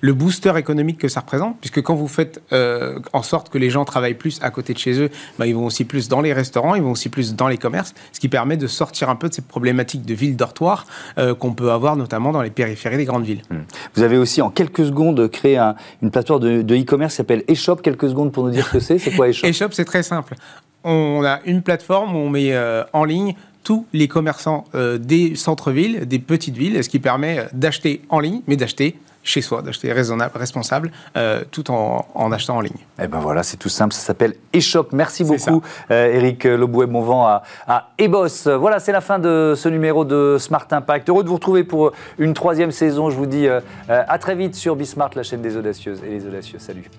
le 0.00 0.12
booster 0.12 0.52
économique 0.56 0.98
que 0.98 1.08
ça 1.08 1.20
représente, 1.20 1.58
puisque 1.60 1.82
quand 1.82 1.94
vous 1.94 2.08
faites 2.08 2.42
euh, 2.52 2.98
en 3.12 3.22
sorte 3.22 3.48
que 3.48 3.58
les 3.58 3.70
gens 3.70 3.84
travaillent 3.84 4.14
plus 4.14 4.38
à 4.42 4.50
côté 4.50 4.72
de 4.72 4.78
chez 4.78 5.00
eux, 5.00 5.10
bah, 5.38 5.46
ils 5.46 5.54
vont 5.54 5.66
aussi 5.66 5.84
plus 5.84 6.08
dans 6.08 6.20
les 6.20 6.32
restaurants, 6.32 6.74
ils 6.74 6.82
vont 6.82 6.92
aussi 6.92 7.08
plus 7.08 7.34
dans 7.34 7.48
les 7.48 7.58
commerces, 7.58 7.94
ce 8.12 8.20
qui 8.20 8.28
permet 8.28 8.56
de 8.56 8.66
sortir 8.66 9.10
un 9.10 9.16
peu 9.16 9.28
de 9.28 9.34
ces 9.34 9.42
problématiques 9.42 10.04
de 10.04 10.14
ville 10.14 10.36
dortoir 10.36 10.86
euh, 11.18 11.34
qu'on 11.34 11.52
peut 11.52 11.70
avoir 11.70 11.96
notamment 11.96 12.32
dans 12.32 12.42
les 12.42 12.50
périphéries 12.50 12.96
des 12.96 13.04
grandes 13.04 13.24
villes. 13.24 13.42
Hmm. 13.50 13.60
Vous 13.94 14.02
avez 14.02 14.16
aussi 14.16 14.42
en 14.42 14.50
quelques 14.50 14.86
secondes 14.86 15.28
créé 15.30 15.58
une 16.02 16.10
plateforme 16.10 16.62
de 16.62 16.76
e-commerce 16.76 17.14
qui 17.14 17.16
s'appelle 17.18 17.44
eShop. 17.48 17.76
Quelques 17.76 18.08
secondes 18.08 18.32
pour 18.32 18.44
nous 18.44 18.50
dire 18.50 18.66
ce 18.66 18.72
que 18.72 18.80
c'est. 18.80 18.98
C'est 18.98 19.12
quoi 19.12 19.28
eShop? 19.28 19.46
eShop, 19.48 19.68
c'est 19.72 19.84
très 19.84 20.02
simple. 20.02 20.34
On 20.84 21.24
a 21.24 21.40
une 21.44 21.62
plateforme 21.62 22.16
où 22.16 22.18
on 22.18 22.30
met 22.30 22.52
euh, 22.52 22.84
en 22.92 23.04
ligne 23.04 23.34
tous 23.62 23.86
les 23.92 24.08
commerçants 24.08 24.64
des 24.72 25.36
centres-villes, 25.36 26.08
des 26.08 26.18
petites 26.18 26.56
villes, 26.56 26.82
ce 26.82 26.88
qui 26.88 26.98
permet 26.98 27.46
d'acheter 27.52 28.00
en 28.08 28.18
ligne, 28.18 28.40
mais 28.46 28.56
d'acheter 28.56 28.96
chez 29.22 29.42
soi, 29.42 29.62
d'acheter 29.62 29.92
raisonnable, 29.92 30.36
responsable, 30.38 30.90
euh, 31.16 31.42
tout 31.50 31.70
en, 31.70 32.32
achetant 32.32 32.56
en 32.56 32.60
ligne. 32.60 32.72
Et 32.98 33.04
eh 33.04 33.06
ben 33.06 33.18
voilà, 33.18 33.42
c'est 33.42 33.56
tout 33.56 33.68
simple, 33.68 33.94
ça 33.94 34.00
s'appelle 34.00 34.34
eShop. 34.52 34.88
Merci 34.92 35.24
beaucoup, 35.24 35.62
euh, 35.90 36.12
Eric 36.12 36.44
Lobouet, 36.44 36.86
bon 36.86 37.02
vent 37.02 37.26
à, 37.26 37.42
à 37.66 37.90
Ebos. 37.98 38.48
Voilà, 38.58 38.78
c'est 38.78 38.92
la 38.92 39.00
fin 39.00 39.18
de 39.18 39.54
ce 39.56 39.68
numéro 39.68 40.04
de 40.04 40.36
Smart 40.38 40.66
Impact. 40.70 41.08
Heureux 41.08 41.22
de 41.22 41.28
vous 41.28 41.34
retrouver 41.34 41.64
pour 41.64 41.92
une 42.18 42.34
troisième 42.34 42.72
saison. 42.72 43.10
Je 43.10 43.16
vous 43.16 43.26
dis 43.26 43.46
euh, 43.46 43.60
à 43.88 44.18
très 44.18 44.34
vite 44.34 44.54
sur 44.54 44.76
Bismart, 44.76 45.10
la 45.14 45.22
chaîne 45.22 45.42
des 45.42 45.56
audacieuses 45.56 46.02
et 46.04 46.10
les 46.10 46.26
audacieux. 46.26 46.58
Salut. 46.58 46.90